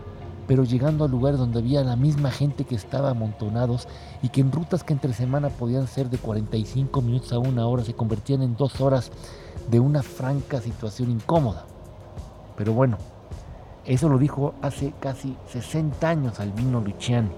pero 0.48 0.64
llegando 0.64 1.04
a 1.04 1.08
lugares 1.08 1.38
donde 1.38 1.58
había 1.58 1.84
la 1.84 1.94
misma 1.94 2.30
gente 2.30 2.64
que 2.64 2.74
estaba 2.74 3.10
amontonados 3.10 3.86
y 4.22 4.30
que 4.30 4.40
en 4.40 4.50
rutas 4.50 4.82
que 4.82 4.94
entre 4.94 5.12
semana 5.12 5.50
podían 5.50 5.86
ser 5.86 6.08
de 6.08 6.16
45 6.16 7.02
minutos 7.02 7.32
a 7.34 7.38
una 7.38 7.66
hora 7.66 7.84
se 7.84 7.92
convertían 7.92 8.42
en 8.42 8.56
dos 8.56 8.80
horas 8.80 9.12
de 9.70 9.78
una 9.78 10.02
franca 10.02 10.62
situación 10.62 11.10
incómoda. 11.10 11.66
Pero 12.56 12.72
bueno, 12.72 12.96
eso 13.84 14.08
lo 14.08 14.16
dijo 14.16 14.54
hace 14.62 14.94
casi 14.98 15.36
60 15.52 16.08
años 16.08 16.40
Albino 16.40 16.80
Luciani. 16.80 17.30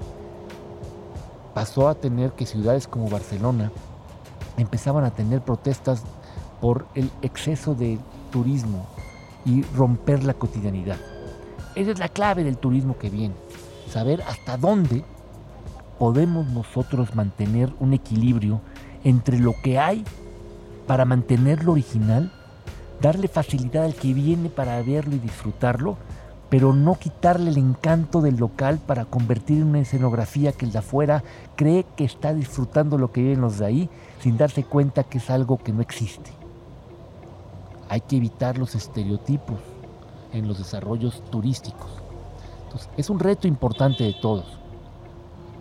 Pasó 1.52 1.88
a 1.88 1.96
tener 1.96 2.30
que 2.32 2.46
ciudades 2.46 2.86
como 2.86 3.10
Barcelona 3.10 3.72
empezaban 4.56 5.04
a 5.04 5.10
tener 5.10 5.40
protestas 5.40 6.04
por 6.60 6.86
el 6.94 7.10
exceso 7.22 7.74
de 7.74 7.98
turismo 8.30 8.86
y 9.44 9.62
romper 9.74 10.22
la 10.22 10.34
cotidianidad. 10.34 10.98
Esa 11.74 11.92
es 11.92 11.98
la 11.98 12.08
clave 12.08 12.42
del 12.42 12.58
turismo 12.58 12.98
que 12.98 13.10
viene, 13.10 13.34
saber 13.88 14.22
hasta 14.22 14.56
dónde 14.56 15.04
podemos 15.98 16.46
nosotros 16.48 17.14
mantener 17.14 17.72
un 17.78 17.92
equilibrio 17.92 18.60
entre 19.04 19.38
lo 19.38 19.54
que 19.62 19.78
hay 19.78 20.04
para 20.86 21.04
mantenerlo 21.04 21.72
original, 21.72 22.32
darle 23.00 23.28
facilidad 23.28 23.84
al 23.84 23.94
que 23.94 24.12
viene 24.12 24.48
para 24.48 24.82
verlo 24.82 25.14
y 25.14 25.20
disfrutarlo, 25.20 25.96
pero 26.48 26.72
no 26.72 26.96
quitarle 26.96 27.50
el 27.50 27.58
encanto 27.58 28.20
del 28.20 28.36
local 28.36 28.80
para 28.84 29.04
convertir 29.04 29.58
en 29.58 29.68
una 29.68 29.80
escenografía 29.80 30.50
que 30.50 30.64
el 30.64 30.72
de 30.72 30.78
afuera 30.80 31.22
cree 31.54 31.86
que 31.96 32.04
está 32.04 32.34
disfrutando 32.34 32.98
lo 32.98 33.12
que 33.12 33.22
viven 33.22 33.40
los 33.40 33.58
de 33.58 33.66
ahí 33.66 33.90
sin 34.20 34.36
darse 34.36 34.64
cuenta 34.64 35.04
que 35.04 35.18
es 35.18 35.30
algo 35.30 35.58
que 35.58 35.72
no 35.72 35.82
existe. 35.82 36.32
Hay 37.88 38.00
que 38.00 38.16
evitar 38.16 38.58
los 38.58 38.74
estereotipos 38.74 39.58
en 40.32 40.48
los 40.48 40.58
desarrollos 40.58 41.22
turísticos. 41.30 41.90
Es 42.96 43.10
un 43.10 43.18
reto 43.18 43.48
importante 43.48 44.04
de 44.04 44.14
todos. 44.14 44.58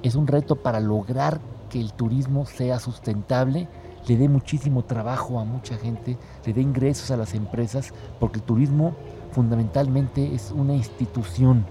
Es 0.04 0.16
un 0.16 0.28
reto 0.28 0.56
para 0.56 0.80
lograr 0.80 1.40
que 1.70 1.80
el 1.80 1.94
turismo 1.94 2.46
sea 2.46 2.80
sustentable 2.80 3.68
le 4.08 4.18
dé 4.18 4.28
muchísimo 4.28 4.84
trabajo 4.84 5.40
a 5.40 5.46
mucha 5.46 5.78
gente, 5.78 6.18
le 6.46 6.54
dé 6.54 6.62
ingresos 6.62 7.12
a 7.12 7.18
las 7.18 7.36
empresas, 7.36 7.94
porque 8.20 8.40
el 8.40 8.46
turismo 8.46 8.96
fundamentalmente 9.32 10.34
es 10.34 10.52
una 10.52 10.74
institución 10.74 11.66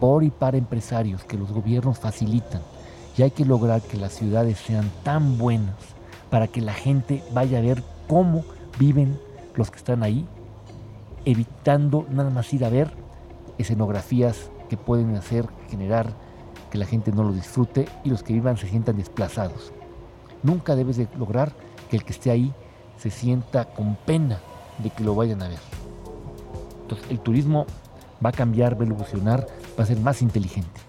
por 0.00 0.24
y 0.24 0.30
para 0.30 0.56
empresarios 0.56 1.24
que 1.24 1.36
los 1.36 1.52
gobiernos 1.52 1.98
facilitan. 1.98 2.62
Y 3.16 3.22
hay 3.22 3.30
que 3.30 3.44
lograr 3.44 3.80
que 3.82 3.96
las 3.96 4.12
ciudades 4.12 4.58
sean 4.58 4.90
tan 5.02 5.38
buenas 5.38 5.76
para 6.30 6.48
que 6.48 6.60
la 6.60 6.74
gente 6.74 7.22
vaya 7.32 7.58
a 7.58 7.62
ver 7.62 7.82
cómo 8.08 8.44
viven 8.78 9.18
los 9.54 9.70
que 9.70 9.78
están 9.78 10.02
ahí, 10.02 10.26
evitando 11.26 12.06
nada 12.08 12.30
más 12.30 12.54
ir 12.54 12.64
a 12.64 12.70
ver 12.70 12.90
escenografías 13.58 14.50
que 14.70 14.76
pueden 14.76 15.14
hacer 15.16 15.46
generar 15.68 16.14
que 16.70 16.78
la 16.78 16.86
gente 16.86 17.12
no 17.12 17.24
lo 17.24 17.32
disfrute 17.32 17.86
y 18.04 18.10
los 18.10 18.22
que 18.22 18.32
vivan 18.32 18.56
se 18.56 18.68
sientan 18.68 18.96
desplazados. 18.96 19.72
Nunca 20.42 20.74
debes 20.74 20.96
de 20.96 21.08
lograr 21.18 21.52
que 21.90 21.96
el 21.96 22.04
que 22.04 22.12
esté 22.12 22.30
ahí 22.30 22.54
se 22.96 23.10
sienta 23.10 23.66
con 23.66 23.96
pena 23.96 24.40
de 24.78 24.90
que 24.90 25.04
lo 25.04 25.14
vayan 25.14 25.42
a 25.42 25.48
ver. 25.48 25.58
Entonces 26.82 27.10
el 27.10 27.20
turismo 27.20 27.66
va 28.24 28.30
a 28.30 28.32
cambiar, 28.32 28.78
va 28.78 28.84
a 28.84 28.86
evolucionar, 28.86 29.46
va 29.78 29.82
a 29.82 29.86
ser 29.86 29.98
más 29.98 30.22
inteligente. 30.22 30.80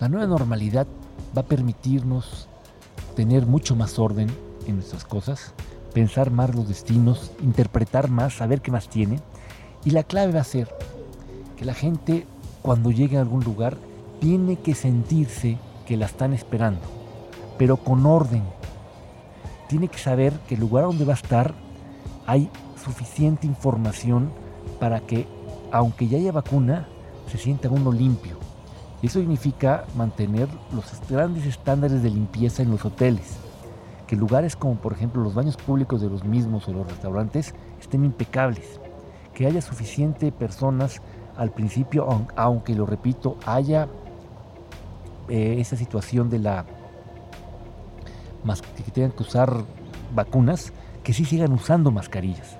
La 0.00 0.08
nueva 0.08 0.26
normalidad 0.26 0.86
va 1.36 1.42
a 1.42 1.46
permitirnos 1.46 2.48
tener 3.16 3.46
mucho 3.46 3.76
más 3.76 3.98
orden 3.98 4.28
en 4.66 4.76
nuestras 4.76 5.04
cosas, 5.04 5.52
pensar 5.92 6.30
más 6.30 6.54
los 6.54 6.68
destinos, 6.68 7.32
interpretar 7.42 8.10
más, 8.10 8.34
saber 8.34 8.60
qué 8.60 8.70
más 8.70 8.88
tiene. 8.88 9.20
Y 9.84 9.90
la 9.90 10.02
clave 10.02 10.32
va 10.32 10.40
a 10.40 10.44
ser 10.44 10.68
que 11.56 11.64
la 11.64 11.74
gente 11.74 12.26
cuando 12.62 12.90
llegue 12.90 13.16
a 13.16 13.20
algún 13.20 13.44
lugar 13.44 13.76
tiene 14.20 14.56
que 14.56 14.74
sentirse 14.74 15.58
que 15.86 15.96
la 15.96 16.06
están 16.06 16.32
esperando, 16.32 16.80
pero 17.56 17.78
con 17.78 18.04
orden, 18.04 18.42
tiene 19.68 19.88
que 19.88 19.98
saber 19.98 20.32
que 20.48 20.54
el 20.54 20.60
lugar 20.60 20.84
donde 20.84 21.04
va 21.04 21.12
a 21.12 21.16
estar 21.16 21.54
hay 22.26 22.50
suficiente 22.82 23.46
información 23.46 24.30
para 24.80 25.00
que, 25.00 25.26
aunque 25.72 26.08
ya 26.08 26.18
haya 26.18 26.32
vacuna, 26.32 26.88
se 27.30 27.38
sienta 27.38 27.68
uno 27.68 27.92
limpio, 27.92 28.36
Eso 29.00 29.20
significa 29.20 29.84
mantener 29.94 30.48
los 30.72 30.84
grandes 31.08 31.46
estándares 31.46 32.02
de 32.02 32.10
limpieza 32.10 32.62
en 32.62 32.70
los 32.72 32.84
hoteles. 32.84 33.36
Que 34.08 34.16
lugares 34.16 34.56
como 34.56 34.74
por 34.74 34.92
ejemplo 34.92 35.22
los 35.22 35.34
baños 35.34 35.56
públicos 35.56 36.00
de 36.00 36.08
los 36.08 36.24
mismos 36.24 36.66
o 36.66 36.72
los 36.72 36.88
restaurantes 36.88 37.54
estén 37.80 38.04
impecables. 38.04 38.80
Que 39.34 39.46
haya 39.46 39.62
suficiente 39.62 40.32
personas 40.32 41.00
al 41.36 41.50
principio, 41.50 42.26
aunque 42.34 42.74
lo 42.74 42.84
repito, 42.84 43.36
haya 43.46 43.86
eh, 45.28 45.56
esa 45.58 45.76
situación 45.76 46.28
de 46.30 46.40
la 46.40 46.64
que 48.84 48.90
tengan 48.90 49.12
que 49.12 49.22
usar 49.22 49.52
vacunas, 50.14 50.72
que 51.04 51.12
sí 51.12 51.24
sigan 51.24 51.52
usando 51.52 51.90
mascarillas. 51.90 52.56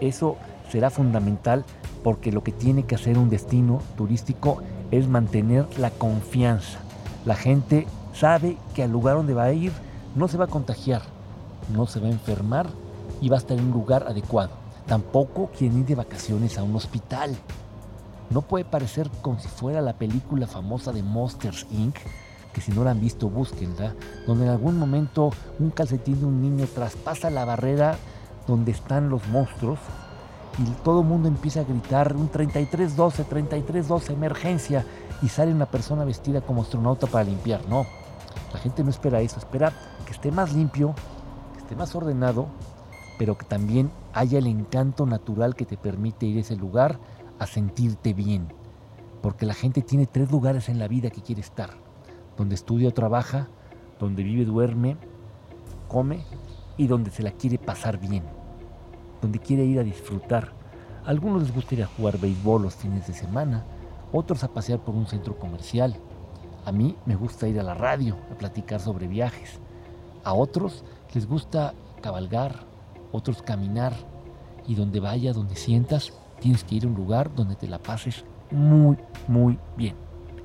Eso 0.00 0.36
será 0.70 0.90
fundamental 0.90 1.64
porque 2.02 2.32
lo 2.32 2.42
que 2.42 2.52
tiene 2.52 2.84
que 2.84 2.94
hacer 2.94 3.18
un 3.18 3.28
destino 3.28 3.80
turístico 3.96 4.62
es 4.90 5.06
mantener 5.06 5.66
la 5.78 5.90
confianza. 5.90 6.78
La 7.24 7.34
gente 7.34 7.86
sabe 8.14 8.56
que 8.74 8.82
al 8.82 8.90
lugar 8.90 9.16
donde 9.16 9.34
va 9.34 9.44
a 9.44 9.52
ir 9.52 9.72
no 10.14 10.28
se 10.28 10.36
va 10.36 10.44
a 10.44 10.48
contagiar, 10.48 11.02
no 11.74 11.86
se 11.86 12.00
va 12.00 12.08
a 12.08 12.12
enfermar 12.12 12.68
y 13.20 13.28
va 13.28 13.36
a 13.36 13.38
estar 13.38 13.58
en 13.58 13.66
un 13.66 13.72
lugar 13.72 14.04
adecuado. 14.08 14.50
Tampoco 14.86 15.50
quieren 15.56 15.80
ir 15.80 15.86
de 15.86 15.94
vacaciones 15.94 16.58
a 16.58 16.62
un 16.62 16.76
hospital. 16.76 17.36
No 18.30 18.42
puede 18.42 18.64
parecer 18.64 19.10
como 19.20 19.38
si 19.38 19.48
fuera 19.48 19.80
la 19.80 19.94
película 19.94 20.46
famosa 20.46 20.92
de 20.92 21.02
Monsters 21.02 21.66
Inc., 21.70 21.96
que 22.52 22.60
si 22.60 22.72
no 22.72 22.84
la 22.84 22.90
han 22.90 23.00
visto, 23.00 23.30
búsquenla, 23.30 23.94
donde 24.26 24.44
en 24.44 24.50
algún 24.50 24.78
momento 24.78 25.30
un 25.58 25.70
calcetín 25.70 26.20
de 26.20 26.26
un 26.26 26.42
niño 26.42 26.66
traspasa 26.66 27.30
la 27.30 27.46
barrera 27.46 27.96
donde 28.46 28.72
están 28.72 29.08
los 29.08 29.26
monstruos 29.28 29.78
y 30.58 30.64
todo 30.84 31.00
el 31.00 31.06
mundo 31.06 31.28
empieza 31.28 31.60
a 31.60 31.64
gritar 31.64 32.14
un 32.14 32.28
3312, 32.28 33.24
3312, 33.24 34.12
emergencia, 34.12 34.84
y 35.22 35.28
sale 35.28 35.52
una 35.52 35.66
persona 35.66 36.04
vestida 36.04 36.40
como 36.40 36.62
astronauta 36.62 37.06
para 37.06 37.24
limpiar. 37.24 37.66
No, 37.68 37.86
la 38.52 38.58
gente 38.58 38.84
no 38.84 38.90
espera 38.90 39.20
eso, 39.20 39.38
espera 39.38 39.72
que 40.04 40.12
esté 40.12 40.30
más 40.30 40.52
limpio, 40.52 40.94
que 41.54 41.60
esté 41.60 41.76
más 41.76 41.94
ordenado, 41.94 42.48
pero 43.18 43.36
que 43.38 43.46
también 43.46 43.90
haya 44.12 44.38
el 44.38 44.46
encanto 44.46 45.06
natural 45.06 45.54
que 45.54 45.64
te 45.64 45.76
permite 45.76 46.26
ir 46.26 46.38
a 46.38 46.40
ese 46.40 46.56
lugar 46.56 46.98
a 47.38 47.46
sentirte 47.46 48.14
bien. 48.14 48.48
Porque 49.22 49.46
la 49.46 49.54
gente 49.54 49.82
tiene 49.82 50.06
tres 50.06 50.30
lugares 50.30 50.68
en 50.68 50.78
la 50.78 50.88
vida 50.88 51.10
que 51.10 51.22
quiere 51.22 51.40
estar. 51.40 51.70
Donde 52.36 52.54
estudia 52.54 52.88
o 52.88 52.92
trabaja, 52.92 53.48
donde 54.00 54.22
vive, 54.22 54.44
duerme, 54.44 54.96
come 55.88 56.24
y 56.76 56.88
donde 56.88 57.10
se 57.10 57.22
la 57.22 57.30
quiere 57.30 57.58
pasar 57.58 57.98
bien 57.98 58.24
donde 59.22 59.38
quiere 59.38 59.64
ir 59.64 59.78
a 59.78 59.84
disfrutar. 59.84 60.52
A 61.06 61.10
algunos 61.10 61.42
les 61.42 61.54
gusta 61.54 61.74
ir 61.76 61.82
a 61.84 61.86
jugar 61.86 62.18
béisbol 62.18 62.62
los 62.62 62.74
fines 62.74 63.06
de 63.06 63.14
semana, 63.14 63.64
otros 64.12 64.44
a 64.44 64.52
pasear 64.52 64.80
por 64.80 64.94
un 64.94 65.06
centro 65.06 65.38
comercial. 65.38 65.96
A 66.64 66.70
mí 66.70 66.96
me 67.06 67.16
gusta 67.16 67.48
ir 67.48 67.58
a 67.58 67.64
la 67.64 67.74
radio 67.74 68.16
a 68.30 68.34
platicar 68.34 68.80
sobre 68.80 69.08
viajes. 69.08 69.58
A 70.24 70.32
otros 70.32 70.84
les 71.12 71.26
gusta 71.26 71.74
cabalgar, 72.00 72.64
otros 73.10 73.42
caminar. 73.42 73.92
Y 74.66 74.76
donde 74.76 75.00
vaya, 75.00 75.32
donde 75.32 75.56
sientas, 75.56 76.12
tienes 76.38 76.62
que 76.62 76.76
ir 76.76 76.84
a 76.84 76.88
un 76.88 76.94
lugar 76.94 77.34
donde 77.34 77.56
te 77.56 77.66
la 77.66 77.78
pases 77.78 78.24
muy, 78.52 78.96
muy 79.26 79.58
bien. 79.76 79.96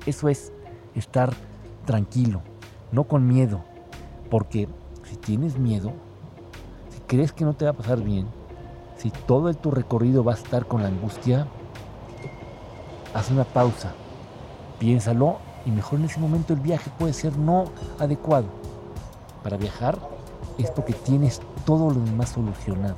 Eso 0.06 0.28
es 0.28 0.52
estar 0.96 1.32
tranquilo, 1.84 2.42
no 2.90 3.04
con 3.04 3.26
miedo. 3.28 3.62
Porque 4.28 4.68
si 5.04 5.16
tienes 5.16 5.56
miedo, 5.56 5.92
si 6.90 7.00
crees 7.06 7.32
que 7.32 7.44
no 7.44 7.54
te 7.54 7.64
va 7.64 7.70
a 7.70 7.74
pasar 7.74 8.02
bien, 8.02 8.26
si 8.96 9.10
todo 9.10 9.48
el, 9.48 9.56
tu 9.56 9.70
recorrido 9.70 10.24
va 10.24 10.32
a 10.32 10.36
estar 10.36 10.66
con 10.66 10.82
la 10.82 10.88
angustia, 10.88 11.46
haz 13.14 13.30
una 13.30 13.44
pausa, 13.44 13.92
piénsalo 14.80 15.38
y 15.68 15.70
mejor 15.70 15.98
en 15.98 16.06
ese 16.06 16.18
momento 16.18 16.54
el 16.54 16.60
viaje 16.60 16.90
puede 16.98 17.12
ser 17.12 17.36
no 17.36 17.66
adecuado. 17.98 18.46
Para 19.42 19.58
viajar 19.58 19.98
es 20.56 20.70
porque 20.70 20.94
tienes 20.94 21.42
todo 21.66 21.90
lo 21.90 22.00
demás 22.00 22.30
solucionado, 22.30 22.96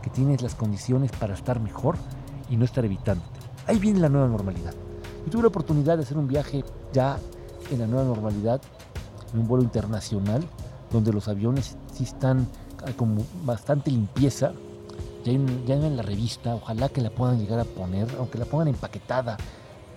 que 0.00 0.08
tienes 0.08 0.40
las 0.40 0.54
condiciones 0.54 1.10
para 1.10 1.34
estar 1.34 1.58
mejor 1.58 1.96
y 2.48 2.56
no 2.56 2.64
estar 2.64 2.84
evitándote. 2.84 3.40
Ahí 3.66 3.80
viene 3.80 3.98
la 3.98 4.08
nueva 4.08 4.28
normalidad. 4.28 4.74
Yo 5.24 5.32
tuve 5.32 5.42
la 5.42 5.48
oportunidad 5.48 5.96
de 5.96 6.04
hacer 6.04 6.16
un 6.16 6.28
viaje 6.28 6.64
ya 6.92 7.18
en 7.68 7.80
la 7.80 7.88
nueva 7.88 8.04
normalidad, 8.04 8.60
en 9.32 9.40
un 9.40 9.48
vuelo 9.48 9.64
internacional, 9.64 10.46
donde 10.92 11.12
los 11.12 11.26
aviones 11.26 11.76
sí 11.92 12.04
están 12.04 12.46
con 12.96 13.18
bastante 13.44 13.90
limpieza, 13.90 14.52
ya 15.24 15.32
en, 15.32 15.96
la 15.96 16.02
revista, 16.02 16.54
ojalá 16.54 16.88
que 16.90 17.00
la 17.00 17.10
puedan 17.10 17.40
llegar 17.40 17.58
a 17.58 17.64
poner, 17.64 18.06
aunque 18.18 18.38
la 18.38 18.44
pongan 18.44 18.68
empaquetada 18.68 19.36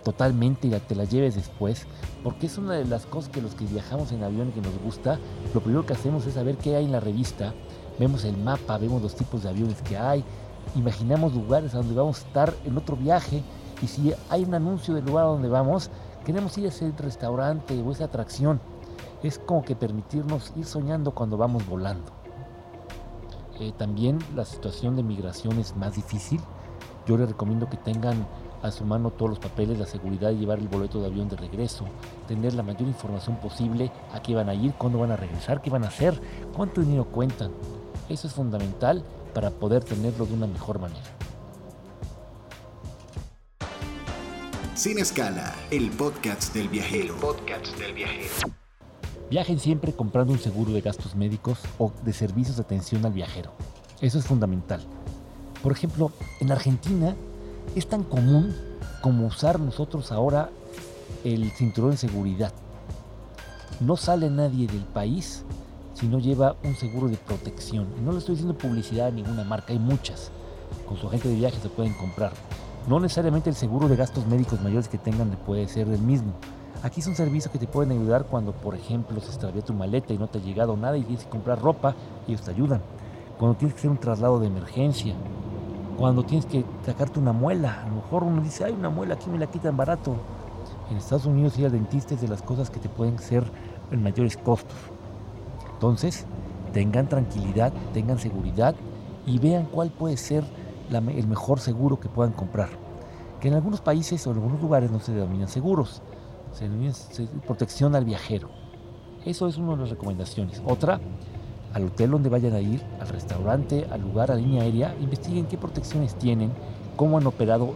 totalmente 0.04 0.68
y 0.68 0.72
te 0.72 0.96
la 0.96 1.06
lleves 1.06 1.36
después, 1.36 1.86
porque 2.24 2.48
es 2.48 2.58
una 2.58 2.74
de 2.74 2.86
las 2.86 3.06
cosas 3.06 3.30
que 3.32 3.42
los 3.42 3.56
que 3.56 3.66
viajamos 3.66 4.12
en 4.12 4.24
avión 4.24 4.52
que 4.52 4.62
nos 4.62 4.78
gusta, 4.80 5.20
lo 5.54 5.62
primero 5.62 5.86
que 5.86 5.94
hacemos 5.94 6.26
es 6.26 6.34
saber 6.36 6.58
qué 6.58 6.76
hay 6.76 6.86
en 6.86 6.92
la 6.92 7.00
revista, 7.00 7.54
vemos 8.00 8.24
el 8.26 8.38
mapa, 8.38 8.78
vemos 8.78 9.02
los 9.02 9.16
tipos 9.16 9.44
de 9.44 9.50
aviones 9.50 9.82
que 9.82 9.98
hay, 9.98 10.24
imaginamos 10.76 11.34
lugares 11.34 11.74
a 11.74 11.78
donde 11.78 11.96
vamos 11.96 12.18
a 12.24 12.28
estar 12.28 12.54
en 12.66 12.78
otro 12.78 12.96
viaje 12.96 13.44
y 13.82 13.88
si 13.88 14.14
hay 14.30 14.44
un 14.44 14.54
anuncio 14.54 14.94
del 14.94 15.06
lugar 15.06 15.26
a 15.26 15.30
donde 15.30 15.50
vamos, 15.50 15.90
queremos 16.26 16.58
ir 16.58 16.66
a 16.66 16.70
ese 16.70 16.92
restaurante 16.98 17.82
o 17.82 17.92
esa 17.92 18.06
atracción. 18.06 18.60
Es 19.24 19.40
como 19.40 19.64
que 19.64 19.76
permitirnos 19.76 20.52
ir 20.56 20.66
soñando 20.66 21.12
cuando 21.12 21.38
vamos 21.38 21.68
volando. 21.68 22.12
Eh, 23.60 23.74
también 23.78 24.20
la 24.36 24.46
situación 24.46 24.96
de 24.96 25.04
migración 25.04 25.60
es 25.60 25.76
más 25.76 25.96
difícil. 25.96 26.40
Yo 27.08 27.18
les 27.18 27.30
recomiendo 27.30 27.70
que 27.70 27.78
tengan 27.78 28.26
a 28.62 28.72
su 28.72 28.86
mano 28.86 29.12
todos 29.12 29.32
los 29.32 29.40
papeles, 29.40 29.80
la 29.80 29.86
seguridad 29.86 30.30
de 30.30 30.38
llevar 30.38 30.60
el 30.60 30.68
boleto 30.68 31.00
de 31.00 31.08
avión 31.08 31.30
de 31.30 31.36
regreso, 31.36 31.86
tener 32.28 32.54
la 32.54 32.64
mayor 32.64 32.88
información 32.88 33.38
posible 33.38 33.92
a 34.14 34.22
qué 34.22 34.36
van 34.36 34.50
a 34.50 34.54
ir, 34.54 34.74
cuándo 34.74 35.00
van 35.00 35.12
a 35.12 35.16
regresar, 35.16 35.62
qué 35.62 35.70
van 35.70 35.84
a 35.84 35.88
hacer, 35.88 36.20
cuánto 36.56 36.82
dinero 36.82 37.06
cuentan. 37.06 37.52
Eso 38.10 38.28
es 38.28 38.34
fundamental 38.34 39.04
para 39.34 39.50
poder 39.50 39.84
tenerlo 39.84 40.26
de 40.26 40.34
una 40.34 40.48
mejor 40.48 40.80
manera. 40.80 41.02
Sin 44.76 44.98
escala, 45.00 45.54
el 45.70 45.92
podcast 45.92 46.54
del 46.54 46.68
viajero. 46.68 47.14
El 47.14 47.20
podcast 47.20 47.78
del 47.78 47.94
viajero. 47.94 48.30
Viajen 49.30 49.60
siempre 49.60 49.94
comprando 49.94 50.34
un 50.34 50.40
seguro 50.40 50.74
de 50.74 50.82
gastos 50.82 51.16
médicos 51.16 51.60
o 51.78 51.92
de 52.04 52.12
servicios 52.14 52.58
de 52.58 52.64
atención 52.64 53.06
al 53.06 53.14
viajero. 53.14 53.52
Eso 54.02 54.18
es 54.18 54.26
fundamental. 54.26 54.82
Por 55.62 55.72
ejemplo, 55.72 56.12
en 56.40 56.52
Argentina 56.52 57.16
es 57.76 57.88
tan 57.88 58.04
común 58.04 58.56
como 59.02 59.28
usar 59.28 59.60
nosotros 59.60 60.12
ahora 60.12 60.50
el 61.24 61.52
cinturón 61.52 61.92
de 61.92 61.98
seguridad. 61.98 62.54
No 63.80 63.98
sale 63.98 64.30
nadie 64.30 64.68
del 64.68 64.84
país 64.84 65.44
si 65.94 66.08
no 66.08 66.20
lleva 66.20 66.56
un 66.64 66.76
seguro 66.76 67.08
de 67.08 67.18
protección. 67.18 67.88
No 68.04 68.12
le 68.12 68.20
estoy 68.20 68.36
diciendo 68.36 68.58
publicidad 68.58 69.08
a 69.08 69.12
ninguna 69.12 69.44
marca, 69.44 69.74
hay 69.74 69.80
muchas. 69.80 70.32
Con 70.88 70.98
su 70.98 71.08
agente 71.08 71.30
de 71.30 71.36
viaje 71.36 71.58
se 71.62 71.70
pueden 71.70 71.94
comprar. 71.94 72.32
No 72.88 73.00
necesariamente 73.00 73.50
el 73.50 73.56
seguro 73.56 73.88
de 73.88 73.96
gastos 73.96 74.26
médicos 74.26 74.62
mayores 74.62 74.88
que 74.88 74.98
tengan 74.98 75.30
puede 75.46 75.68
ser 75.68 75.88
el 75.88 76.02
mismo 76.02 76.34
Aquí 76.84 77.00
es 77.00 77.06
un 77.06 77.16
servicio 77.16 77.52
que 77.52 77.60
te 77.60 77.68
pueden 77.68 77.92
ayudar 77.92 78.26
cuando, 78.26 78.54
por 78.54 78.74
ejemplo, 78.74 79.20
se 79.22 79.28
extravió 79.28 79.62
tu 79.62 79.72
maleta 79.72 80.14
y 80.14 80.18
no 80.18 80.28
te 80.28 80.40
ha 80.40 80.42
llegado 80.42 80.76
nada 80.76 80.98
y 80.98 81.04
tienes 81.04 81.26
que 81.26 81.30
comprar 81.30 81.62
ropa, 81.62 81.94
ellos 82.28 82.42
te 82.42 82.50
ayudan. 82.50 82.82
Cuando 83.38 83.56
tienes 83.56 83.76
que 83.76 83.82
hacer 83.82 83.92
un 83.92 84.00
traslado 84.00 84.40
de 84.40 84.48
emergencia, 84.48 85.14
cuando 85.98 86.24
tienes 86.24 86.46
que 86.46 86.66
sacarte 86.86 87.20
una 87.20 87.34
muela, 87.34 87.84
a 87.84 87.88
lo 87.88 87.96
mejor 87.96 88.24
uno 88.24 88.42
dice, 88.42 88.66
hay 88.66 88.74
una 88.74 88.90
muela, 88.90 89.16
aquí 89.16 89.30
me 89.30 89.38
la 89.38 89.48
quitan 89.48 89.78
barato. 89.78 90.16
En 90.90 90.98
Estados 90.98 91.26
Unidos 91.26 91.58
ir 91.58 91.66
al 91.66 91.72
dentista 91.72 92.16
es 92.16 92.22
de 92.22 92.28
las 92.28 92.42
cosas 92.42 92.70
que 92.70 92.80
te 92.80 92.90
pueden 92.90 93.18
ser 93.20 93.44
en 93.92 94.04
mayores 94.04 94.38
costos. 94.38 94.78
Entonces, 95.74 96.26
tengan 96.74 97.08
tranquilidad, 97.08 97.72
tengan 97.94 98.20
seguridad 98.20 98.76
y 99.26 99.40
vean 99.40 99.66
cuál 99.66 99.92
puede 99.92 100.18
ser 100.18 100.44
el 100.90 101.28
mejor 101.28 101.60
seguro 101.60 102.00
que 102.00 102.10
puedan 102.10 102.34
comprar. 102.34 102.70
Que 103.40 103.48
en 103.48 103.54
algunos 103.56 103.82
países 103.82 104.26
o 104.28 104.32
en 104.32 104.38
algunos 104.38 104.62
lugares 104.62 104.92
no 104.92 105.00
se 105.00 105.14
denominan 105.14 105.48
seguros 105.48 106.02
protección 107.46 107.96
al 107.96 108.06
viajero. 108.06 108.50
Eso 109.26 109.48
es 109.48 109.58
una 109.58 109.74
de 109.74 109.78
las 109.78 109.90
recomendaciones. 109.90 110.62
Otra, 110.66 111.00
al 111.74 111.86
hotel 111.86 112.12
donde 112.12 112.30
vayan 112.30 112.54
a 112.54 112.60
ir, 112.60 112.82
al 113.00 113.08
restaurante, 113.08 113.88
al 113.92 114.02
lugar, 114.02 114.32
a 114.32 114.36
línea 114.36 114.64
aérea, 114.64 114.96
investiguen 115.00 115.46
qué 115.46 115.58
protecciones 115.58 116.16
tienen, 116.16 116.52
cómo 116.96 117.18
han 117.18 117.28
operado 117.28 117.74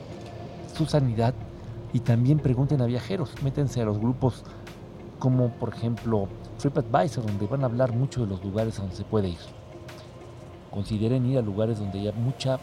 su 0.76 0.86
sanidad 0.86 1.34
y 1.94 2.00
también 2.02 2.40
pregunten 2.40 2.82
a 2.82 2.86
viajeros. 2.86 3.32
Métense 3.44 3.82
a 3.82 3.86
los 3.86 4.00
grupos 4.00 4.44
como 5.20 5.50
por 5.50 5.74
ejemplo 5.74 6.28
TripAdvisor, 6.60 7.26
donde 7.26 7.48
van 7.48 7.64
a 7.64 7.68
hablar 7.68 7.94
mucho 7.94 8.22
de 8.22 8.28
los 8.28 8.44
lugares 8.44 8.78
a 8.78 8.82
donde 8.82 8.98
se 8.98 9.04
puede 9.04 9.30
ir. 9.30 9.38
Consideren 10.72 11.26
ir 11.26 11.38
a 11.38 11.42
lugares 11.42 11.80
donde 11.80 12.00
haya 12.00 12.12
mucha 12.12 12.60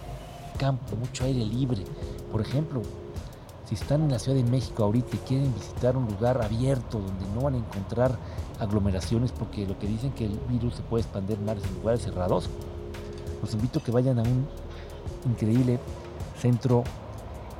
campo, 0.58 0.96
mucho 0.96 1.24
aire 1.24 1.44
libre. 1.44 1.82
Por 2.30 2.40
ejemplo, 2.40 2.82
si 3.64 3.74
están 3.74 4.02
en 4.02 4.10
la 4.10 4.18
Ciudad 4.18 4.36
de 4.36 4.44
México 4.44 4.84
ahorita 4.84 5.16
y 5.16 5.18
quieren 5.20 5.54
visitar 5.54 5.96
un 5.96 6.06
lugar 6.06 6.42
abierto 6.42 6.98
donde 6.98 7.26
no 7.34 7.42
van 7.42 7.54
a 7.54 7.58
encontrar 7.58 8.16
aglomeraciones 8.58 9.32
porque 9.32 9.66
lo 9.66 9.78
que 9.78 9.86
dicen 9.86 10.12
que 10.12 10.26
el 10.26 10.38
virus 10.48 10.74
se 10.74 10.82
puede 10.82 11.02
expandir 11.02 11.38
más 11.40 11.56
en 11.56 11.74
lugares 11.74 12.02
cerrados, 12.02 12.50
los 13.40 13.54
invito 13.54 13.78
a 13.78 13.82
que 13.82 13.92
vayan 13.92 14.18
a 14.18 14.22
un 14.22 14.46
increíble 15.26 15.78
centro 16.38 16.84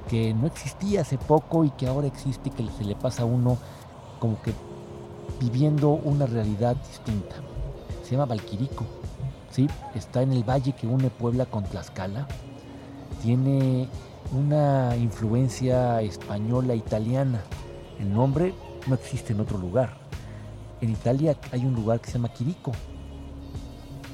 que 0.08 0.34
no 0.34 0.46
existía 0.46 1.02
hace 1.02 1.18
poco 1.18 1.64
y 1.64 1.70
que 1.70 1.86
ahora 1.86 2.06
existe 2.06 2.50
que 2.50 2.66
se 2.76 2.84
le 2.84 2.96
pasa 2.96 3.22
a 3.22 3.26
uno 3.26 3.56
como 4.18 4.40
que 4.42 4.52
viviendo 5.40 5.90
una 5.90 6.26
realidad 6.26 6.76
distinta. 6.76 7.36
Se 8.04 8.12
llama 8.12 8.26
Valquirico. 8.26 8.84
¿sí? 9.50 9.68
Está 9.94 10.22
en 10.22 10.32
el 10.32 10.44
valle 10.44 10.72
que 10.72 10.86
une 10.86 11.10
Puebla 11.10 11.46
con 11.46 11.64
Tlaxcala. 11.64 12.26
Tiene 13.22 13.88
una 14.30 14.96
influencia 14.96 16.00
española 16.02 16.74
italiana. 16.74 17.42
El 17.98 18.12
nombre 18.12 18.54
no 18.86 18.94
existe 18.94 19.32
en 19.32 19.40
otro 19.40 19.58
lugar. 19.58 19.96
En 20.80 20.90
Italia 20.90 21.36
hay 21.50 21.64
un 21.66 21.74
lugar 21.74 22.00
que 22.00 22.06
se 22.06 22.14
llama 22.14 22.32
Quirico. 22.32 22.72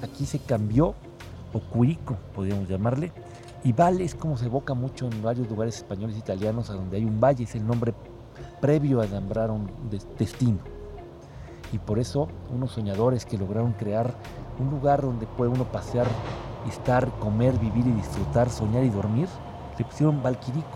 Aquí 0.03 0.27
se 0.27 0.38
cambió, 0.38 0.94
o 1.53 1.61
Quirico, 1.73 2.16
podríamos 2.35 2.68
llamarle. 2.68 3.12
Y 3.64 3.73
Val 3.73 4.01
es 4.01 4.14
como 4.14 4.37
se 4.37 4.47
evoca 4.47 4.75
mucho 4.75 5.09
en 5.11 5.23
varios 5.23 5.49
lugares 5.49 5.77
españoles 5.77 6.16
e 6.16 6.21
italianos 6.21 6.71
a 6.71 6.75
donde 6.75 6.97
hay 6.97 7.05
un 7.05 7.21
valle, 7.21 7.44
es 7.44 7.55
el 7.55 7.66
nombre 7.66 7.92
previo 8.61 9.01
a 9.01 9.07
nombrar 9.07 9.51
un 9.51 9.68
destino. 10.18 10.59
Y 11.73 11.79
por 11.79 11.99
eso 11.99 12.29
unos 12.55 12.73
soñadores 12.73 13.27
que 13.27 13.37
lograron 13.37 13.73
crear 13.73 14.14
un 14.59 14.71
lugar 14.71 15.03
donde 15.03 15.27
puede 15.27 15.51
uno 15.51 15.64
pasear, 15.64 16.07
estar, 16.68 17.11
comer, 17.18 17.59
vivir 17.59 17.87
y 17.87 17.92
disfrutar, 17.92 18.51
soñar 18.51 18.85
y 18.85 18.90
dormir, 18.90 19.29
le 19.79 19.85
pusieron 19.85 20.23
Valquirico. 20.23 20.67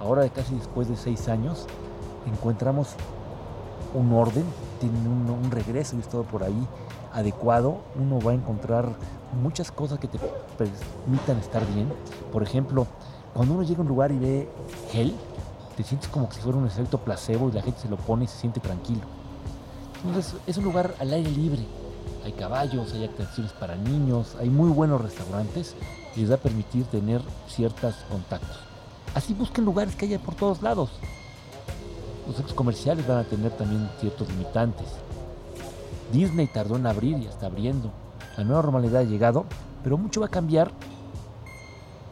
Ahora, 0.00 0.28
casi 0.28 0.54
después 0.54 0.88
de 0.88 0.96
seis 0.96 1.28
años, 1.28 1.66
encontramos 2.26 2.88
un 3.94 4.12
orden, 4.12 4.44
tiene 4.80 5.08
un, 5.08 5.50
regreso 5.50 5.96
y 5.96 6.00
es 6.00 6.08
todo 6.08 6.24
por 6.24 6.42
ahí 6.42 6.68
adecuado. 7.12 7.78
Uno 7.98 8.20
va 8.20 8.32
a 8.32 8.34
encontrar 8.34 8.88
muchas 9.42 9.72
cosas 9.72 9.98
que 9.98 10.08
te 10.08 10.18
permitan 10.58 11.38
estar 11.38 11.64
bien. 11.74 11.90
Por 12.32 12.42
ejemplo, 12.42 12.86
cuando 13.32 13.54
uno 13.54 13.62
llega 13.62 13.78
a 13.78 13.82
un 13.82 13.88
lugar 13.88 14.12
y 14.12 14.18
ve 14.18 14.48
gel, 14.90 15.14
te 15.76 15.82
sientes 15.82 16.08
como 16.08 16.30
si 16.30 16.40
fuera 16.40 16.58
un 16.58 16.66
efecto 16.66 16.98
placebo 16.98 17.48
y 17.48 17.52
la 17.52 17.62
gente 17.62 17.80
se 17.80 17.88
lo 17.88 17.96
pone 17.96 18.24
y 18.24 18.28
se 18.28 18.38
siente 18.38 18.60
tranquilo. 18.60 19.02
Entonces 20.04 20.34
es 20.46 20.56
un 20.58 20.64
lugar 20.64 20.94
al 20.98 21.12
aire 21.12 21.30
libre. 21.30 21.64
Hay 22.24 22.32
caballos, 22.32 22.92
hay 22.92 23.04
atracciones 23.04 23.52
para 23.52 23.76
niños, 23.76 24.36
hay 24.40 24.50
muy 24.50 24.70
buenos 24.70 25.00
restaurantes 25.00 25.74
les 26.16 26.30
va 26.30 26.34
a 26.36 26.38
permitir 26.38 26.84
tener 26.86 27.20
ciertos 27.48 27.94
contactos. 28.10 28.58
Así 29.14 29.34
busquen 29.34 29.64
lugares 29.64 29.94
que 29.94 30.06
haya 30.06 30.18
por 30.18 30.34
todos 30.34 30.62
lados. 30.62 30.90
Los 32.26 32.36
centros 32.36 32.54
comerciales 32.54 33.06
van 33.06 33.18
a 33.18 33.24
tener 33.24 33.52
también 33.52 33.88
ciertos 34.00 34.28
limitantes. 34.28 34.88
Disney 36.12 36.46
tardó 36.46 36.76
en 36.76 36.86
abrir 36.86 37.18
y 37.18 37.26
está 37.26 37.46
abriendo. 37.46 37.90
La 38.36 38.44
nueva 38.44 38.62
normalidad 38.62 39.02
ha 39.02 39.04
llegado, 39.04 39.44
pero 39.82 39.98
mucho 39.98 40.20
va 40.20 40.26
a 40.26 40.30
cambiar 40.30 40.72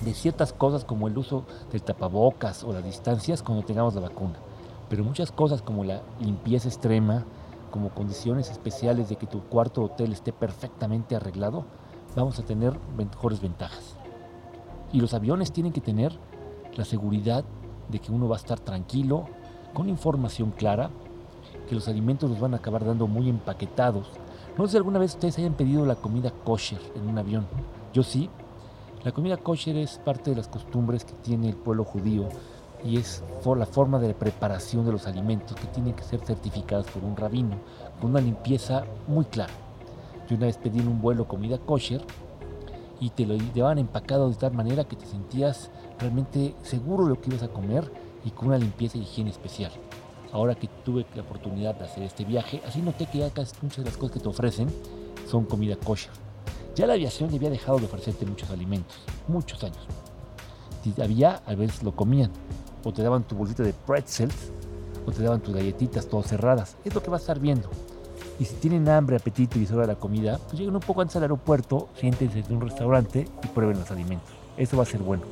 de 0.05 0.15
ciertas 0.15 0.53
cosas 0.53 0.85
como 0.85 1.09
el 1.09 1.17
uso 1.17 1.45
del 1.71 1.83
tapabocas 1.83 2.65
o 2.65 2.73
las 2.73 2.85
distancias 2.85 3.43
cuando 3.43 3.65
tengamos 3.65 3.95
la 3.95 4.01
vacuna. 4.01 4.35
Pero 4.89 5.05
muchas 5.05 5.33
cosas 5.33 5.63
como 5.63 5.85
la 5.85 6.03
limpieza 6.21 6.69
extrema, 6.69 7.25
como 7.71 7.91
condiciones 7.91 8.51
especiales 8.51 9.09
de 9.09 9.17
que 9.17 9.27
tu 9.27 9.43
cuarto 9.45 9.83
hotel 9.83 10.13
esté 10.13 10.33
perfectamente 10.33 11.17
arreglado, 11.17 11.65
vamos 12.15 12.39
a 12.39 12.43
tener 12.43 12.79
mejores 12.97 13.41
ventajas. 13.41 13.97
Y 14.93 15.01
los 15.01 15.15
aviones 15.15 15.53
tienen 15.53 15.73
que 15.73 15.81
tener 15.81 16.13
la 16.75 16.85
seguridad 16.85 17.45
de 17.89 17.99
que 17.99 18.13
uno 18.13 18.29
va 18.29 18.37
a 18.37 18.39
estar 18.39 18.61
tranquilo, 18.61 19.27
con 19.73 19.89
información 19.89 20.51
clara, 20.51 20.91
que 21.69 21.75
los 21.75 21.89
alimentos 21.89 22.31
los 22.31 22.41
van 22.41 22.55
a 22.55 22.59
acabar 22.59 22.85
dando 22.85 23.07
muy 23.07 23.29
empaquetados. 23.29 24.09
No 24.57 24.67
sé 24.67 24.73
si 24.73 24.77
alguna 24.77 24.99
vez 24.99 25.15
ustedes 25.15 25.39
hayan 25.39 25.55
pedido 25.55 25.87
la 25.87 25.95
comida 25.95 26.31
kosher 26.45 26.81
en 26.95 27.09
un 27.09 27.19
avión. 27.19 27.47
Yo 27.93 28.03
sí. 28.03 28.29
La 29.05 29.13
comida 29.13 29.37
kosher 29.37 29.77
es 29.77 29.99
parte 29.99 30.31
de 30.31 30.37
las 30.37 30.49
costumbres 30.49 31.05
que 31.05 31.15
tiene 31.15 31.49
el 31.49 31.57
pueblo 31.57 31.85
judío 31.85 32.29
y 32.85 32.99
es 32.99 33.23
la 33.57 33.67
forma 33.67 33.99
de 33.99 34.15
preparación 34.15 34.85
de 34.85 34.93
los 34.93 35.07
alimentos 35.07 35.57
que 35.57 35.67
tienen 35.69 35.95
que 35.95 36.05
ser 36.05 36.21
certificadas 36.21 36.87
por 36.87 37.03
un 37.05 37.17
rabino 37.17 37.57
con 38.01 38.11
una 38.11 38.21
limpieza 38.21 38.85
muy 39.09 39.25
clara. 39.25 39.53
Yo 40.33 40.39
una 40.39 40.47
vez 40.47 40.57
pedí 40.57 40.79
en 40.79 40.89
un 40.89 41.03
vuelo 41.03 41.29
comida 41.29 41.59
kosher 41.59 42.01
y 42.99 43.11
te 43.11 43.27
lo 43.27 43.37
llevaban 43.37 43.77
empacado 43.77 44.31
de 44.31 44.35
tal 44.35 44.55
manera 44.55 44.85
que 44.85 44.97
te 44.97 45.05
sentías 45.05 45.71
realmente 45.99 46.55
seguro 46.63 47.05
de 47.05 47.11
lo 47.11 47.21
que 47.21 47.29
ibas 47.29 47.43
a 47.43 47.49
comer 47.49 47.93
y 48.25 48.31
con 48.31 48.49
una 48.49 48.57
limpieza 48.57 48.97
y 48.97 49.03
higiene 49.03 49.29
especial. 49.29 49.71
Ahora 50.33 50.55
que 50.55 50.69
tuve 50.87 51.05
la 51.15 51.21
oportunidad 51.21 51.75
de 51.75 51.85
hacer 51.85 52.03
este 52.05 52.25
viaje, 52.25 52.63
así 52.67 52.81
noté 52.81 53.05
que 53.05 53.19
ya 53.19 53.29
casi 53.29 53.55
muchas 53.61 53.85
de 53.85 53.91
las 53.91 53.99
cosas 53.99 54.15
que 54.15 54.21
te 54.21 54.29
ofrecen 54.31 54.69
son 55.29 55.45
comida 55.45 55.77
kosher. 55.77 56.13
Ya 56.77 56.87
la 56.87 56.95
aviación 56.95 57.29
había 57.35 57.51
dejado 57.51 57.77
de 57.77 57.85
ofrecerte 57.85 58.25
muchos 58.25 58.49
alimentos, 58.49 58.97
muchos 59.29 59.63
años. 59.63 59.87
Si 60.83 60.95
había, 61.03 61.43
a 61.45 61.55
veces 61.55 61.83
lo 61.83 61.95
comían, 61.95 62.31
o 62.85 62.91
te 62.95 63.03
daban 63.03 63.25
tu 63.25 63.37
bolsita 63.37 63.65
de 63.65 63.75
pretzels, 63.75 64.51
o 65.07 65.13
te 65.13 65.23
daban 65.23 65.43
tus 65.43 65.55
galletitas 65.55 66.07
todas 66.07 66.29
cerradas. 66.29 66.79
Es 66.87 66.95
lo 66.95 67.03
que 67.03 67.11
vas 67.11 67.21
a 67.21 67.25
estar 67.25 67.39
viendo. 67.39 67.69
Y 68.43 68.45
si 68.45 68.57
tienen 68.57 68.89
hambre, 68.89 69.15
apetito 69.15 69.57
y 69.57 69.65
de 69.65 69.87
la 69.87 69.95
comida, 69.95 70.37
pues 70.49 70.55
lleguen 70.59 70.75
un 70.75 70.81
poco 70.81 71.01
antes 71.01 71.15
al 71.15 71.23
aeropuerto, 71.23 71.91
siéntense 71.95 72.41
en 72.41 72.57
un 72.57 72.63
restaurante 72.63 73.29
y 73.41 73.47
prueben 73.47 73.79
los 73.79 73.89
alimentos. 73.93 74.33
Eso 74.57 74.77
va 74.77 74.83
a 74.83 74.87
ser 74.87 75.01
bueno. 75.01 75.23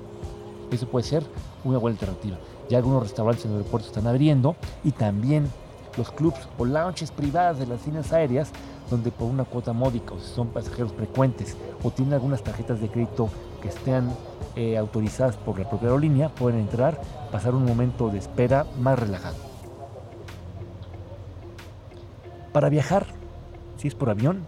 Eso 0.71 0.87
puede 0.87 1.05
ser 1.05 1.25
una 1.65 1.79
buena 1.79 1.99
alternativa. 1.99 2.37
Ya 2.69 2.79
algunos 2.79 3.03
restaurantes 3.03 3.45
en 3.45 3.51
el 3.51 3.57
aeropuerto 3.57 3.89
están 3.89 4.07
abriendo 4.07 4.55
y 4.85 4.93
también 4.93 5.51
los 5.99 6.13
clubs 6.13 6.39
o 6.57 6.65
lounges 6.65 7.11
privadas 7.11 7.59
de 7.59 7.67
las 7.67 7.85
líneas 7.85 8.13
aéreas 8.13 8.53
donde 8.89 9.11
por 9.11 9.29
una 9.29 9.43
cuota 9.43 9.73
módica 9.73 10.15
o 10.15 10.21
si 10.21 10.33
son 10.33 10.47
pasajeros 10.47 10.93
frecuentes 10.93 11.57
o 11.83 11.91
tienen 11.91 12.15
algunas 12.15 12.45
tarjetas 12.45 12.81
de 12.81 12.91
crédito 12.91 13.29
que 13.61 13.71
estén 13.71 14.09
eh, 14.55 14.79
autorizadas 14.79 15.37
por 15.37 15.59
la 15.59 15.69
propia 15.69 15.89
aerolínea 15.89 16.29
pueden 16.29 16.61
entrar, 16.61 17.01
pasar 17.33 17.57
un 17.57 17.65
momento 17.65 18.09
de 18.09 18.19
espera 18.19 18.67
más 18.79 18.97
relajado. 19.01 19.50
Para 22.53 22.69
viajar, 22.69 23.07
si 23.77 23.89
es 23.89 23.95
por 23.95 24.11
avión, 24.11 24.47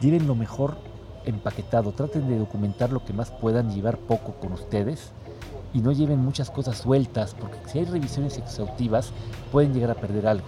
lleven 0.00 0.26
lo 0.26 0.34
mejor 0.34 0.76
empaquetado, 1.24 1.92
traten 1.92 2.28
de 2.28 2.38
documentar 2.38 2.90
lo 2.90 3.04
que 3.04 3.12
más 3.12 3.30
puedan, 3.30 3.74
llevar 3.74 3.98
poco 3.98 4.32
con 4.40 4.52
ustedes 4.52 5.12
y 5.74 5.80
no 5.80 5.92
lleven 5.92 6.18
muchas 6.18 6.50
cosas 6.50 6.78
sueltas, 6.78 7.34
porque 7.34 7.58
si 7.66 7.78
hay 7.78 7.84
revisiones 7.84 8.38
exhaustivas 8.38 9.12
pueden 9.52 9.74
llegar 9.74 9.90
a 9.90 9.94
perder 9.94 10.26
algo. 10.26 10.46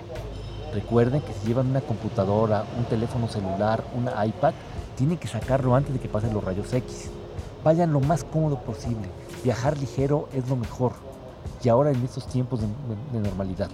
Recuerden 0.73 1.21
que 1.21 1.35
si 1.35 1.49
llevan 1.49 1.69
una 1.69 1.83
computadora, 1.83 2.65
un 2.79 2.85
teléfono 2.85 3.29
celular, 3.29 3.85
una 3.95 4.25
iPad, 4.25 4.55
tienen 4.97 5.19
que 5.19 5.29
sacarlo 5.29 5.75
antes 5.75 5.93
de 5.93 6.01
que 6.01 6.09
pasen 6.09 6.33
los 6.33 6.43
rayos 6.43 6.73
X. 6.73 7.11
Vayan 7.63 7.93
lo 7.93 8.01
más 8.01 8.25
cómodo 8.25 8.59
posible. 8.61 9.09
Viajar 9.45 9.77
ligero 9.77 10.29
es 10.33 10.49
lo 10.49 10.57
mejor. 10.57 10.93
Y 11.63 11.69
ahora 11.69 11.91
en 11.91 12.03
estos 12.03 12.27
tiempos 12.27 12.61
de, 12.61 13.21
normalidad. 13.21 13.69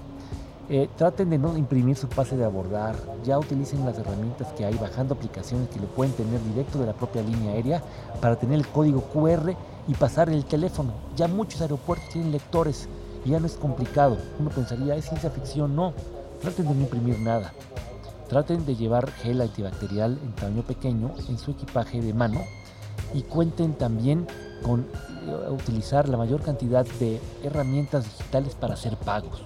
Eh, 0.71 0.87
traten 0.99 1.31
de 1.31 1.39
no 1.39 1.57
imprimir 1.57 1.97
su 1.97 2.09
pase 2.09 2.37
de 2.37 2.45
abordar. 2.45 2.95
Ya 3.25 3.39
utilicen 3.39 3.87
las 3.87 3.99
herramientas 3.99 4.53
que 4.53 4.67
hay 4.67 4.75
bajando 4.75 5.15
aplicaciones 5.15 5.71
que 5.71 5.81
lo 5.81 5.87
pueden 5.87 6.13
tener 6.13 6.43
directo 6.43 6.79
de 6.79 6.87
la 6.87 6.93
propia 6.93 7.23
línea 7.23 7.53
aérea 7.53 7.83
para 8.21 8.37
tener 8.37 8.59
el 8.59 8.69
código 8.69 9.01
QR 9.01 9.55
y 9.87 9.95
pasar 9.95 10.29
el 10.29 10.45
teléfono. 10.45 10.93
Ya 11.17 11.27
muchos 11.27 11.63
aeropuertos 11.63 12.11
tienen 12.11 12.33
lectores 12.33 12.87
y 13.25 13.31
ya 13.31 13.41
no 13.41 13.47
es 13.47 13.55
complicado. 13.55 14.19
Uno 14.39 14.51
pensaría, 14.51 14.95
es 14.95 15.07
ciencia 15.07 15.31
ficción. 15.31 15.75
No, 15.75 15.95
traten 16.43 16.69
de 16.69 16.75
no 16.75 16.81
imprimir 16.83 17.19
nada. 17.21 17.55
Traten 18.29 18.67
de 18.67 18.77
llevar 18.77 19.11
gel 19.11 19.41
antibacterial 19.41 20.19
en 20.23 20.33
tamaño 20.35 20.63
pequeño 20.65 21.13
en 21.31 21.39
su 21.39 21.53
equipaje 21.53 22.03
de 22.03 22.13
mano 22.13 22.43
y 23.15 23.23
cuenten 23.23 23.73
también 23.73 24.27
con 24.63 24.81
eh, 24.81 25.51
utilizar 25.51 26.11
la 26.11 26.19
mayor 26.19 26.43
cantidad 26.43 26.85
de 27.01 27.23
herramientas 27.43 28.05
digitales 28.05 28.55
para 28.55 28.75
hacer 28.75 28.99
pagos. 28.99 29.45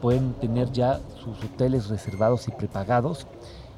Pueden 0.00 0.34
tener 0.34 0.70
ya 0.72 1.00
sus 1.22 1.42
hoteles 1.44 1.88
reservados 1.88 2.46
y 2.48 2.52
prepagados 2.52 3.26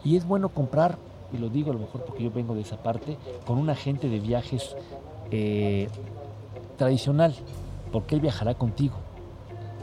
y 0.04 0.16
es 0.16 0.26
bueno 0.26 0.48
comprar, 0.48 0.98
y 1.33 1.38
lo 1.38 1.48
digo 1.48 1.70
a 1.70 1.74
lo 1.74 1.80
mejor 1.80 2.04
porque 2.04 2.24
yo 2.24 2.30
vengo 2.30 2.54
de 2.54 2.62
esa 2.62 2.83
parte, 2.83 3.16
con 3.46 3.59
un 3.59 3.70
agente 3.70 4.09
de 4.09 4.20
viajes 4.20 4.76
eh, 5.30 5.88
tradicional, 6.76 7.35
porque 7.92 8.14
Él 8.14 8.20
viajará 8.20 8.54
contigo. 8.54 8.96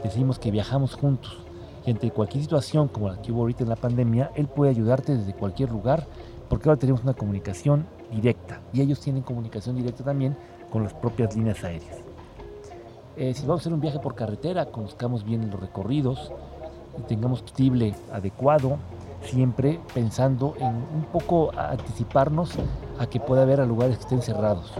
Decimos 0.02 0.38
que 0.38 0.50
viajamos 0.50 0.94
juntos 0.94 1.38
y 1.86 1.90
ante 1.90 2.10
cualquier 2.10 2.42
situación 2.42 2.88
como 2.88 3.08
la 3.08 3.22
que 3.22 3.32
hubo 3.32 3.40
ahorita 3.40 3.62
en 3.62 3.70
la 3.70 3.76
pandemia, 3.76 4.30
Él 4.34 4.46
puede 4.46 4.70
ayudarte 4.70 5.16
desde 5.16 5.32
cualquier 5.32 5.70
lugar, 5.70 6.06
porque 6.48 6.68
ahora 6.68 6.78
tenemos 6.78 7.02
una 7.02 7.14
comunicación 7.14 7.86
directa 8.10 8.60
y 8.72 8.80
ellos 8.80 9.00
tienen 9.00 9.22
comunicación 9.22 9.76
directa 9.76 10.04
también 10.04 10.36
con 10.70 10.82
las 10.82 10.94
propias 10.94 11.34
líneas 11.34 11.62
aéreas. 11.64 12.07
Eh, 13.18 13.34
si 13.34 13.42
vamos 13.42 13.60
a 13.60 13.62
hacer 13.62 13.72
un 13.72 13.80
viaje 13.80 13.98
por 13.98 14.14
carretera, 14.14 14.66
conozcamos 14.66 15.24
bien 15.24 15.50
los 15.50 15.58
recorridos, 15.58 16.30
y 16.96 17.02
tengamos 17.02 17.40
combustible 17.40 17.96
adecuado, 18.12 18.76
siempre 19.22 19.80
pensando 19.92 20.54
en 20.60 20.68
un 20.68 21.04
poco 21.12 21.50
anticiparnos 21.56 22.52
a 23.00 23.06
que 23.06 23.18
pueda 23.18 23.42
haber 23.42 23.58
lugares 23.66 23.96
que 23.96 24.02
estén 24.02 24.22
cerrados 24.22 24.72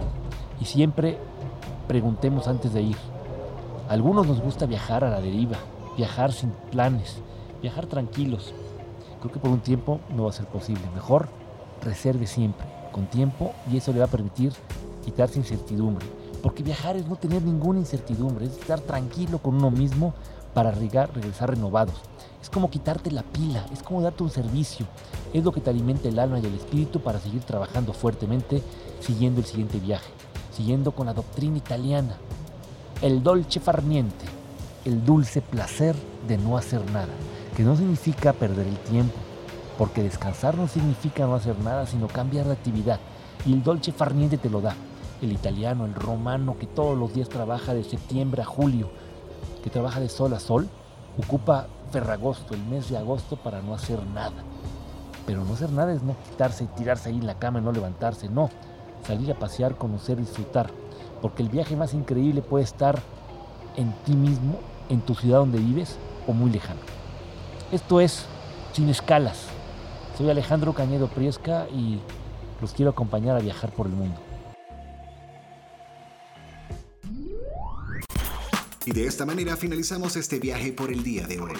y 0.61 0.65
siempre 0.65 1.17
preguntemos 1.87 2.47
antes 2.47 2.73
de 2.73 2.81
ir. 2.81 2.97
A 3.89 3.93
algunos 3.93 4.25
nos 4.25 4.41
gusta 4.41 4.65
viajar 4.65 5.03
a 5.03 5.09
la 5.09 5.19
deriva, 5.19 5.57
viajar 5.97 6.31
sin 6.31 6.51
planes, 6.71 7.17
viajar 7.61 7.87
tranquilos. 7.87 8.53
Creo 9.19 9.33
que 9.33 9.39
por 9.39 9.51
un 9.51 9.59
tiempo 9.59 9.99
no 10.15 10.23
va 10.23 10.29
a 10.29 10.33
ser 10.33 10.45
posible. 10.45 10.83
Mejor 10.93 11.27
reserve 11.83 12.25
siempre, 12.25 12.65
con 12.91 13.07
tiempo, 13.07 13.53
y 13.71 13.77
eso 13.77 13.91
le 13.91 13.99
va 13.99 14.05
a 14.05 14.09
permitir 14.09 14.53
quitarse 15.03 15.39
incertidumbre. 15.39 16.05
Porque 16.41 16.63
viajar 16.63 16.95
es 16.95 17.07
no 17.07 17.15
tener 17.15 17.41
ninguna 17.41 17.79
incertidumbre, 17.79 18.45
es 18.45 18.53
estar 18.53 18.79
tranquilo 18.79 19.39
con 19.39 19.55
uno 19.55 19.71
mismo 19.71 20.13
para 20.53 20.71
regresar 20.71 21.49
renovados. 21.49 21.95
Es 22.41 22.49
como 22.49 22.69
quitarte 22.69 23.11
la 23.11 23.23
pila, 23.23 23.65
es 23.71 23.83
como 23.83 24.01
darte 24.01 24.23
un 24.23 24.29
servicio. 24.29 24.85
Es 25.33 25.43
lo 25.43 25.51
que 25.51 25.61
te 25.61 25.69
alimenta 25.69 26.07
el 26.07 26.19
alma 26.19 26.39
y 26.39 26.45
el 26.45 26.55
espíritu 26.55 27.01
para 27.01 27.19
seguir 27.19 27.43
trabajando 27.43 27.93
fuertemente, 27.93 28.63
siguiendo 29.01 29.41
el 29.41 29.45
siguiente 29.45 29.79
viaje, 29.79 30.09
siguiendo 30.51 30.91
con 30.91 31.07
la 31.07 31.13
doctrina 31.13 31.57
italiana. 31.57 32.15
El 33.01 33.21
dolce 33.21 33.59
farniente, 33.59 34.25
el 34.85 35.03
dulce 35.05 35.41
placer 35.41 35.95
de 36.27 36.37
no 36.37 36.57
hacer 36.57 36.89
nada, 36.91 37.13
que 37.55 37.63
no 37.63 37.75
significa 37.75 38.33
perder 38.33 38.67
el 38.67 38.77
tiempo, 38.79 39.15
porque 39.77 40.03
descansar 40.03 40.57
no 40.57 40.67
significa 40.67 41.25
no 41.25 41.35
hacer 41.35 41.59
nada, 41.59 41.85
sino 41.85 42.07
cambiar 42.07 42.45
de 42.45 42.53
actividad. 42.53 42.99
Y 43.45 43.53
el 43.53 43.63
dolce 43.63 43.91
farniente 43.91 44.37
te 44.37 44.49
lo 44.49 44.61
da. 44.61 44.75
El 45.21 45.33
italiano, 45.33 45.85
el 45.85 45.93
romano, 45.93 46.57
que 46.57 46.67
todos 46.67 46.97
los 46.97 47.13
días 47.13 47.29
trabaja 47.29 47.73
de 47.73 47.83
septiembre 47.83 48.41
a 48.41 48.45
julio, 48.45 48.89
que 49.63 49.69
trabaja 49.69 49.99
de 49.99 50.09
sol 50.09 50.33
a 50.33 50.39
sol, 50.39 50.69
ocupa 51.17 51.67
Ferragosto, 51.91 52.53
el 52.53 52.63
mes 52.65 52.89
de 52.89 52.97
agosto, 52.97 53.35
para 53.35 53.61
no 53.61 53.73
hacer 53.73 54.05
nada. 54.07 54.43
Pero 55.25 55.43
no 55.43 55.53
hacer 55.53 55.71
nada 55.71 55.93
es 55.93 56.01
no 56.01 56.15
quitarse 56.29 56.63
y 56.63 56.67
tirarse 56.67 57.09
ahí 57.09 57.17
en 57.17 57.27
la 57.27 57.37
cama 57.37 57.59
y 57.59 57.61
no 57.61 57.71
levantarse, 57.71 58.29
no. 58.29 58.49
Salir 59.05 59.31
a 59.31 59.35
pasear, 59.35 59.75
conocer, 59.75 60.17
disfrutar. 60.17 60.69
Porque 61.21 61.43
el 61.43 61.49
viaje 61.49 61.75
más 61.75 61.93
increíble 61.93 62.41
puede 62.41 62.63
estar 62.63 62.99
en 63.75 63.93
ti 64.05 64.13
mismo, 64.13 64.55
en 64.89 65.01
tu 65.01 65.15
ciudad 65.15 65.39
donde 65.39 65.59
vives 65.59 65.97
o 66.27 66.33
muy 66.33 66.49
lejano. 66.49 66.79
Esto 67.71 68.01
es 68.01 68.25
Sin 68.73 68.89
Escalas. 68.89 69.47
Soy 70.17 70.29
Alejandro 70.29 70.73
Cañedo 70.73 71.07
Priesca 71.07 71.67
y 71.69 71.99
los 72.61 72.73
quiero 72.73 72.91
acompañar 72.91 73.35
a 73.35 73.39
viajar 73.39 73.71
por 73.71 73.87
el 73.87 73.93
mundo. 73.93 74.28
Y 78.89 78.91
de 78.91 79.05
esta 79.05 79.23
manera 79.23 79.55
finalizamos 79.55 80.15
este 80.15 80.39
viaje 80.39 80.71
por 80.73 80.89
el 80.89 81.03
día 81.03 81.27
de 81.27 81.39
hoy. 81.39 81.53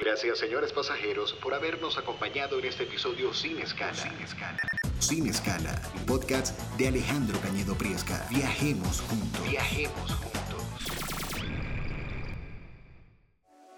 Gracias, 0.00 0.40
señores 0.40 0.72
pasajeros, 0.72 1.32
por 1.34 1.54
habernos 1.54 1.96
acompañado 1.98 2.58
en 2.58 2.64
este 2.64 2.82
episodio 2.82 3.32
sin 3.32 3.60
escala. 3.60 3.94
Sin 3.94 4.20
escala. 4.20 4.58
Sin 4.98 5.26
escala, 5.28 5.80
podcast 6.04 6.58
de 6.76 6.88
Alejandro 6.88 7.38
Cañedo 7.42 7.78
Priesca. 7.78 8.26
Viajemos 8.28 9.02
juntos. 9.02 9.48
Viajemos 9.48 10.14
juntos. 10.14 10.64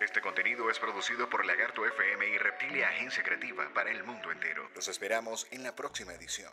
Este 0.00 0.22
contenido 0.22 0.70
es 0.70 0.78
producido 0.78 1.28
por 1.28 1.44
Lagarto 1.44 1.84
FM 1.84 2.26
y 2.34 2.38
Reptilia 2.38 2.88
Agencia 2.88 3.22
Creativa 3.22 3.68
para 3.74 3.90
el 3.90 4.04
mundo 4.04 4.32
entero. 4.32 4.70
Los 4.74 4.88
esperamos 4.88 5.46
en 5.50 5.64
la 5.64 5.76
próxima 5.76 6.14
edición. 6.14 6.50